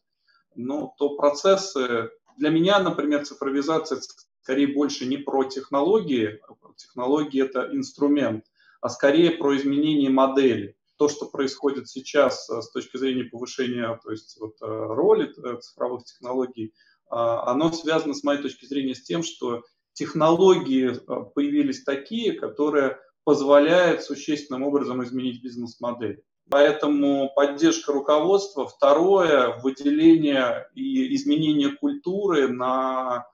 ну, 0.55 0.93
то 0.97 1.15
процессы... 1.15 2.11
Для 2.37 2.49
меня, 2.49 2.79
например, 2.79 3.25
цифровизация 3.25 4.01
скорее 4.41 4.67
больше 4.67 5.05
не 5.05 5.17
про 5.17 5.45
технологии, 5.45 6.41
технологии– 6.77 7.41
это 7.43 7.69
инструмент, 7.71 8.45
а 8.81 8.89
скорее 8.89 9.31
про 9.31 9.55
изменение 9.57 10.09
модели 10.09 10.75
то, 10.97 11.09
что 11.09 11.25
происходит 11.25 11.89
сейчас 11.89 12.49
э, 12.49 12.61
с 12.61 12.71
точки 12.71 12.97
зрения 12.97 13.25
повышения 13.25 13.99
то 14.03 14.11
есть, 14.11 14.37
вот, 14.39 14.55
э, 14.61 14.65
роли 14.65 15.29
э, 15.37 15.59
цифровых 15.59 16.05
технологий, 16.05 16.73
а, 17.07 17.51
оно 17.51 17.71
связано, 17.71 18.13
с 18.13 18.23
моей 18.23 18.41
точки 18.41 18.65
зрения, 18.65 18.95
с 18.95 19.03
тем, 19.03 19.23
что 19.23 19.63
технологии 19.95 20.93
появились 21.33 21.83
такие, 21.83 22.33
которые 22.33 22.99
позволяют 23.23 24.03
существенным 24.03 24.63
образом 24.63 25.03
изменить 25.03 25.41
бизнес-модель. 25.41 26.21
Поэтому 26.51 27.31
поддержка 27.35 27.91
руководства. 27.91 28.67
Второе, 28.67 29.57
выделение 29.63 30.69
и 30.75 31.15
изменение 31.15 31.71
культуры, 31.71 32.47
на, 32.47 33.25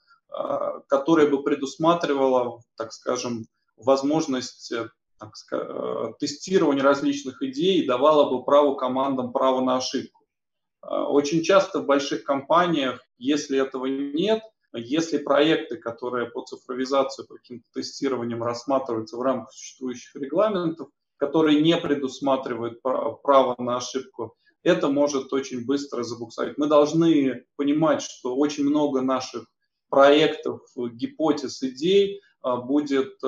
которое 0.87 1.27
бы 1.27 1.43
предусматривало, 1.43 2.61
так 2.77 2.93
скажем, 2.93 3.47
возможность 3.75 4.71
так 5.21 5.37
сказать, 5.37 5.67
э, 5.69 6.13
тестирование 6.19 6.83
различных 6.83 7.43
идей 7.43 7.85
давало 7.85 8.31
бы 8.31 8.43
право 8.43 8.73
командам 8.73 9.31
право 9.31 9.61
на 9.61 9.77
ошибку. 9.77 10.25
Э, 10.81 11.03
очень 11.03 11.43
часто 11.43 11.79
в 11.79 11.85
больших 11.85 12.23
компаниях, 12.23 12.99
если 13.19 13.61
этого 13.61 13.85
нет, 13.85 14.41
если 14.73 15.17
проекты, 15.17 15.77
которые 15.77 16.27
по 16.27 16.43
цифровизации, 16.43 17.23
по 17.23 17.35
каким-то 17.35 17.65
тестированиям 17.73 18.43
рассматриваются 18.43 19.17
в 19.17 19.21
рамках 19.21 19.51
существующих 19.53 20.15
регламентов, 20.15 20.89
которые 21.17 21.61
не 21.61 21.77
предусматривают 21.77 22.81
право 22.81 23.55
на 23.59 23.77
ошибку, 23.77 24.35
это 24.63 24.87
может 24.87 25.33
очень 25.33 25.65
быстро 25.65 26.03
забуксовать. 26.03 26.57
Мы 26.57 26.67
должны 26.67 27.45
понимать, 27.55 28.01
что 28.01 28.35
очень 28.35 28.63
много 28.63 29.01
наших 29.01 29.45
проектов, 29.89 30.61
гипотез, 30.75 31.61
идей 31.63 32.21
э, 32.43 32.55
будет 32.57 33.19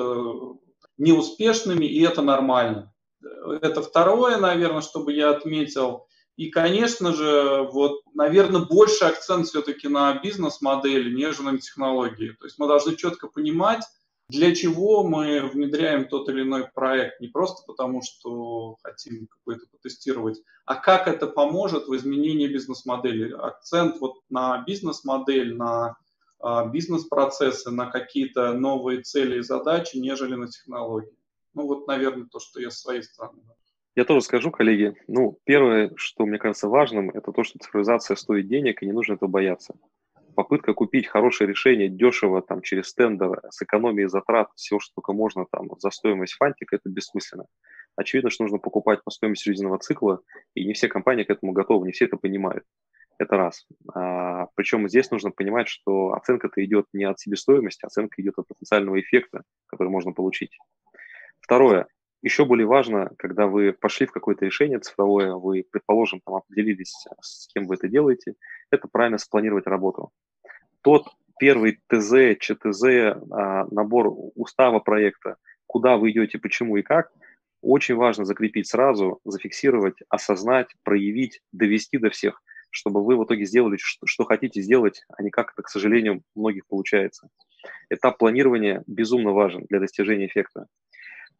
неуспешными, 0.96 1.86
и 1.86 2.02
это 2.02 2.22
нормально. 2.22 2.92
Это 3.62 3.82
второе, 3.82 4.38
наверное, 4.38 4.80
чтобы 4.80 5.12
я 5.12 5.30
отметил. 5.30 6.06
И, 6.36 6.50
конечно 6.50 7.12
же, 7.12 7.68
вот, 7.72 8.00
наверное, 8.12 8.64
больше 8.64 9.04
акцент 9.04 9.46
все-таки 9.46 9.86
на 9.88 10.18
бизнес-модели, 10.18 11.14
нежели 11.14 11.46
на 11.46 11.58
технологии. 11.58 12.30
То 12.40 12.46
есть 12.46 12.58
мы 12.58 12.66
должны 12.66 12.96
четко 12.96 13.28
понимать, 13.28 13.84
для 14.28 14.54
чего 14.54 15.04
мы 15.04 15.42
внедряем 15.46 16.08
тот 16.08 16.28
или 16.28 16.42
иной 16.42 16.68
проект. 16.74 17.20
Не 17.20 17.28
просто 17.28 17.62
потому, 17.66 18.02
что 18.02 18.76
хотим 18.82 19.28
какой-то 19.28 19.66
потестировать, 19.70 20.42
а 20.64 20.76
как 20.76 21.06
это 21.08 21.26
поможет 21.26 21.86
в 21.86 21.94
изменении 21.94 22.48
бизнес-модели. 22.48 23.32
Акцент 23.32 24.00
вот 24.00 24.14
на 24.30 24.64
бизнес-модель, 24.66 25.54
на 25.54 25.96
а, 26.40 26.66
бизнес-процессы, 26.66 27.70
на 27.70 27.86
какие-то 27.86 28.54
новые 28.54 29.02
цели 29.02 29.38
и 29.38 29.42
задачи, 29.42 29.98
нежели 29.98 30.34
на 30.34 30.48
технологии. 30.48 31.16
Ну 31.52 31.66
вот, 31.66 31.86
наверное, 31.86 32.26
то, 32.26 32.40
что 32.40 32.60
я 32.60 32.70
с 32.70 32.80
своей 32.80 33.02
стороны. 33.02 33.42
Я 33.96 34.04
тоже 34.04 34.22
скажу, 34.22 34.50
коллеги, 34.50 34.96
ну, 35.06 35.38
первое, 35.44 35.92
что 35.94 36.26
мне 36.26 36.38
кажется 36.38 36.68
важным, 36.68 37.10
это 37.10 37.30
то, 37.30 37.44
что 37.44 37.60
цифровизация 37.60 38.16
стоит 38.16 38.48
денег, 38.48 38.82
и 38.82 38.86
не 38.86 38.92
нужно 38.92 39.14
этого 39.14 39.28
бояться. 39.28 39.74
Попытка 40.34 40.74
купить 40.74 41.06
хорошее 41.06 41.48
решение 41.48 41.88
дешево, 41.88 42.42
там, 42.42 42.60
через 42.60 42.92
тендер, 42.92 43.40
с 43.50 43.62
экономией 43.62 44.08
затрат, 44.08 44.48
все, 44.56 44.80
что 44.80 44.94
только 44.96 45.12
можно, 45.12 45.46
там, 45.48 45.68
за 45.78 45.90
стоимость 45.90 46.34
фантика, 46.34 46.74
это 46.74 46.88
бессмысленно. 46.88 47.46
Очевидно, 47.94 48.30
что 48.30 48.42
нужно 48.42 48.58
покупать 48.58 49.04
по 49.04 49.12
стоимости 49.12 49.48
жизненного 49.48 49.78
цикла, 49.78 50.20
и 50.54 50.64
не 50.64 50.72
все 50.72 50.88
компании 50.88 51.22
к 51.22 51.30
этому 51.30 51.52
готовы, 51.52 51.86
не 51.86 51.92
все 51.92 52.06
это 52.06 52.16
понимают. 52.16 52.64
Это 53.18 53.36
раз. 53.36 53.64
А, 53.94 54.48
причем 54.56 54.88
здесь 54.88 55.08
нужно 55.12 55.30
понимать, 55.30 55.68
что 55.68 56.14
оценка-то 56.14 56.64
идет 56.64 56.86
не 56.92 57.04
от 57.04 57.20
себестоимости, 57.20 57.86
оценка 57.86 58.20
идет 58.20 58.38
от 58.38 58.48
потенциального 58.48 59.00
эффекта, 59.00 59.44
который 59.66 59.88
можно 59.88 60.10
получить. 60.10 60.58
Второе. 61.40 61.86
Еще 62.24 62.46
более 62.46 62.66
важно, 62.66 63.10
когда 63.18 63.46
вы 63.46 63.74
пошли 63.74 64.06
в 64.06 64.10
какое-то 64.10 64.46
решение 64.46 64.78
цифровое, 64.78 65.34
вы, 65.34 65.66
предположим, 65.70 66.22
там 66.24 66.36
определились, 66.36 67.06
с 67.20 67.48
кем 67.52 67.66
вы 67.66 67.74
это 67.74 67.86
делаете, 67.86 68.32
это 68.70 68.88
правильно 68.88 69.18
спланировать 69.18 69.66
работу. 69.66 70.10
Тот 70.80 71.06
первый 71.38 71.80
ТЗ, 71.86 72.38
ЧТЗ, 72.40 72.82
а, 73.30 73.66
набор 73.70 74.10
устава 74.36 74.78
проекта, 74.78 75.36
куда 75.66 75.98
вы 75.98 76.12
идете, 76.12 76.38
почему 76.38 76.78
и 76.78 76.82
как, 76.82 77.12
очень 77.60 77.94
важно 77.94 78.24
закрепить 78.24 78.68
сразу, 78.68 79.20
зафиксировать, 79.26 79.96
осознать, 80.08 80.68
проявить, 80.82 81.42
довести 81.52 81.98
до 81.98 82.08
всех, 82.08 82.42
чтобы 82.70 83.04
вы 83.04 83.18
в 83.18 83.24
итоге 83.24 83.44
сделали, 83.44 83.76
что, 83.76 84.24
хотите 84.24 84.62
сделать, 84.62 85.04
а 85.14 85.22
не 85.22 85.28
как 85.28 85.52
это, 85.52 85.62
к 85.62 85.68
сожалению, 85.68 86.22
у 86.34 86.40
многих 86.40 86.66
получается. 86.68 87.28
Этап 87.90 88.16
планирования 88.16 88.82
безумно 88.86 89.32
важен 89.32 89.66
для 89.68 89.78
достижения 89.78 90.26
эффекта. 90.26 90.68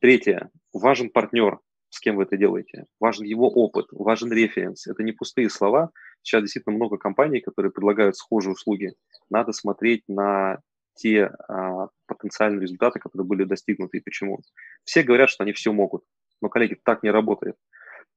Третье. 0.05 0.51
Важен 0.75 1.09
партнер, 1.09 1.61
с 1.89 1.99
кем 1.99 2.17
вы 2.17 2.25
это 2.25 2.37
делаете. 2.37 2.85
Важен 3.01 3.25
его 3.25 3.49
опыт, 3.49 3.87
важен 3.91 4.31
референс. 4.31 4.87
Это 4.87 5.03
не 5.03 5.13
пустые 5.13 5.49
слова. 5.49 5.93
Сейчас 6.21 6.43
действительно 6.43 6.77
много 6.77 6.99
компаний, 6.99 7.41
которые 7.41 7.73
предлагают 7.73 8.15
схожие 8.15 8.53
услуги. 8.53 8.93
Надо 9.31 9.53
смотреть 9.53 10.03
на 10.07 10.59
те 10.95 11.31
а, 11.49 11.89
потенциальные 12.07 12.61
результаты, 12.61 12.99
которые 12.99 13.27
были 13.27 13.45
достигнуты 13.45 13.97
и 13.97 14.03
почему. 14.03 14.41
Все 14.85 15.05
говорят, 15.05 15.31
что 15.31 15.43
они 15.43 15.55
все 15.55 15.73
могут. 15.73 16.05
Но, 16.43 16.51
коллеги, 16.51 16.77
так 16.85 17.03
не 17.03 17.11
работает. 17.11 17.57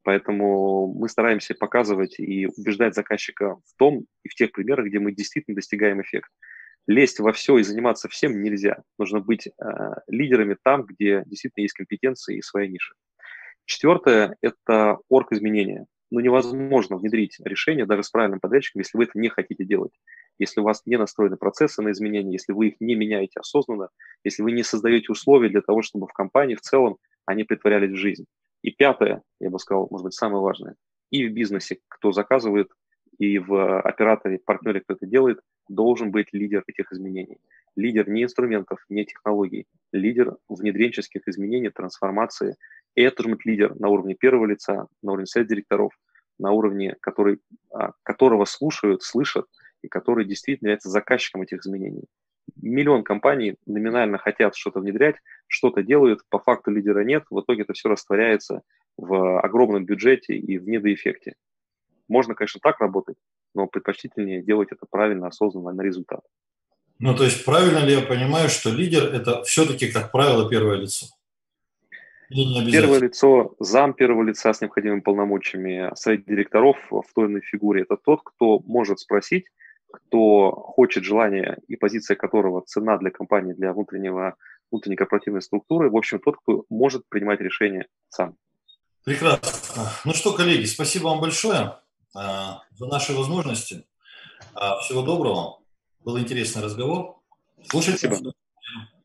Поэтому 0.03 0.93
мы 0.93 1.07
стараемся 1.07 1.55
показывать 1.55 2.19
и 2.19 2.47
убеждать 2.47 2.95
заказчика 2.95 3.55
в 3.65 3.77
том 3.77 4.07
и 4.23 4.27
в 4.27 4.35
тех 4.35 4.51
примерах, 4.51 4.87
где 4.87 4.99
мы 4.99 5.13
действительно 5.13 5.55
достигаем 5.55 6.01
эффект 6.01 6.29
лезть 6.87 7.19
во 7.19 7.33
все 7.33 7.57
и 7.57 7.63
заниматься 7.63 8.07
всем 8.07 8.41
нельзя. 8.41 8.83
Нужно 8.97 9.19
быть 9.19 9.47
э, 9.47 9.51
лидерами 10.07 10.57
там, 10.63 10.83
где 10.83 11.23
действительно 11.25 11.63
есть 11.63 11.75
компетенции 11.75 12.37
и 12.37 12.41
своя 12.41 12.67
ниша. 12.67 12.95
Четвертое– 13.65 14.37
это 14.41 14.97
орг 15.09 15.33
изменения. 15.33 15.85
Ну, 16.09 16.21
невозможно 16.21 16.95
внедрить 16.95 17.37
решение 17.43 17.85
даже 17.85 18.03
с 18.03 18.09
правильным 18.09 18.39
подрядчиком, 18.39 18.79
если 18.79 18.97
вы 18.97 19.03
это 19.03 19.19
не 19.19 19.27
хотите 19.27 19.65
делать. 19.65 19.91
Если 20.39 20.61
у 20.61 20.63
вас 20.63 20.81
не 20.85 20.97
настроены 20.97 21.35
процессы 21.35 21.81
на 21.81 21.91
изменения, 21.91 22.31
если 22.31 22.53
вы 22.53 22.69
их 22.69 22.75
не 22.79 22.95
меняете 22.95 23.41
осознанно, 23.41 23.89
если 24.23 24.41
вы 24.41 24.53
не 24.53 24.63
создаете 24.63 25.11
условия 25.11 25.49
для 25.49 25.61
того, 25.61 25.81
чтобы 25.81 26.07
в 26.07 26.13
компании 26.13 26.55
в 26.55 26.61
целом 26.61 26.97
они 27.25 27.43
притворялись 27.43 27.91
в 27.91 27.97
жизнь. 27.97 28.25
И 28.61 28.71
пятое, 28.71 29.21
я 29.41 29.49
бы 29.49 29.59
сказал, 29.59 29.89
может 29.91 30.05
быть, 30.05 30.13
самое 30.13 30.41
важное, 30.41 30.75
и 31.11 31.27
в 31.27 31.33
бизнесе, 31.33 31.79
кто 31.89 32.13
заказывает, 32.13 32.69
и 33.17 33.37
в 33.37 33.81
операторе, 33.81 34.39
партнере, 34.39 34.79
кто 34.79 34.93
это 34.93 35.05
делает, 35.05 35.39
должен 35.69 36.11
быть 36.11 36.27
лидер 36.31 36.63
этих 36.67 36.91
изменений. 36.91 37.39
Лидер 37.75 38.09
не 38.09 38.23
инструментов, 38.23 38.83
не 38.89 39.05
технологий, 39.05 39.65
лидер 39.91 40.35
внедренческих 40.49 41.27
изменений, 41.27 41.69
трансформации. 41.69 42.55
И 42.95 43.01
это 43.01 43.17
должен 43.17 43.33
быть 43.33 43.45
лидер 43.45 43.79
на 43.79 43.89
уровне 43.89 44.15
первого 44.15 44.45
лица, 44.45 44.87
на 45.01 45.11
уровне 45.11 45.27
совет 45.27 45.47
директоров, 45.47 45.91
на 46.39 46.51
уровне, 46.51 46.95
который, 47.01 47.39
а, 47.71 47.91
которого 48.03 48.45
слушают, 48.45 49.03
слышат, 49.03 49.45
и 49.83 49.87
который 49.87 50.25
действительно 50.25 50.67
является 50.67 50.89
заказчиком 50.89 51.41
этих 51.41 51.59
изменений. 51.59 52.05
Миллион 52.55 53.03
компаний 53.03 53.55
номинально 53.65 54.17
хотят 54.17 54.55
что-то 54.55 54.79
внедрять, 54.79 55.17
что-то 55.47 55.83
делают, 55.83 56.21
по 56.29 56.39
факту 56.39 56.71
лидера 56.71 57.03
нет, 57.03 57.25
в 57.29 57.39
итоге 57.41 57.63
это 57.63 57.73
все 57.73 57.89
растворяется 57.89 58.61
в 58.97 59.39
огромном 59.39 59.85
бюджете 59.85 60.35
и 60.35 60.57
в 60.57 60.67
недоэффекте. 60.67 61.35
Можно, 62.07 62.35
конечно, 62.35 62.59
так 62.63 62.79
работать, 62.79 63.17
но 63.57 63.67
предпочтительнее 63.67 64.43
делать 64.43 64.69
это 64.71 64.85
правильно, 64.89 65.27
осознанно, 65.27 65.73
на 65.73 65.81
результат. 65.81 66.21
Ну, 66.99 67.15
то 67.15 67.23
есть 67.23 67.43
правильно 67.43 67.79
ли 67.79 67.93
я 67.93 68.01
понимаю, 68.01 68.49
что 68.49 68.69
лидер– 68.69 69.03
это 69.13 69.43
все-таки, 69.43 69.91
как 69.91 70.11
правило, 70.11 70.49
первое 70.49 70.77
лицо? 70.77 71.07
Первое 72.29 72.99
лицо, 72.99 73.55
зам 73.59 73.93
первого 73.93 74.23
лица 74.23 74.53
с 74.53 74.61
необходимыми 74.61 74.99
полномочиями, 74.99 75.91
совет 75.95 76.25
директоров 76.25 76.77
в 76.91 77.05
той 77.15 77.25
или 77.25 77.31
иной 77.31 77.41
фигуре– 77.41 77.81
это 77.89 77.97
тот, 77.97 78.21
кто 78.23 78.59
может 78.59 78.99
спросить, 78.99 79.45
кто 79.91 80.51
хочет 80.51 81.03
желание 81.03 81.57
и 81.67 81.75
позиция 81.75 82.15
которого 82.15 82.61
цена 82.61 82.97
для 82.97 83.09
компании, 83.09 83.53
для 83.53 83.73
внутреннего, 83.73 84.35
внутренней 84.71 84.97
корпоративной 84.97 85.41
структуры, 85.41 85.89
в 85.89 85.95
общем, 85.95 86.19
тот, 86.19 86.37
кто 86.37 86.65
может 86.69 87.03
принимать 87.09 87.39
решение 87.39 87.87
сам. 88.09 88.35
Прекрасно. 89.03 89.83
Ну 90.03 90.13
что, 90.13 90.33
коллеги, 90.33 90.65
спасибо 90.65 91.05
вам 91.05 91.21
большое. 91.21 91.77
А, 92.17 92.63
за 92.71 92.87
наши 92.87 93.13
возможности. 93.13 93.85
А, 94.55 94.79
всего 94.79 95.03
доброго. 95.03 95.59
Был 95.99 96.17
интересный 96.17 96.63
разговор. 96.63 97.21
Слушайте. 97.69 98.07
Спасибо. 98.07 98.33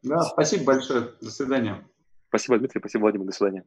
Да, 0.03 0.23
спасибо 0.23 0.65
большое. 0.65 1.13
До 1.21 1.31
свидания. 1.31 1.87
Спасибо, 2.29 2.59
Дмитрий. 2.59 2.81
Спасибо, 2.81 3.03
Владимир. 3.03 3.27
До 3.27 3.33
свидания. 3.33 3.65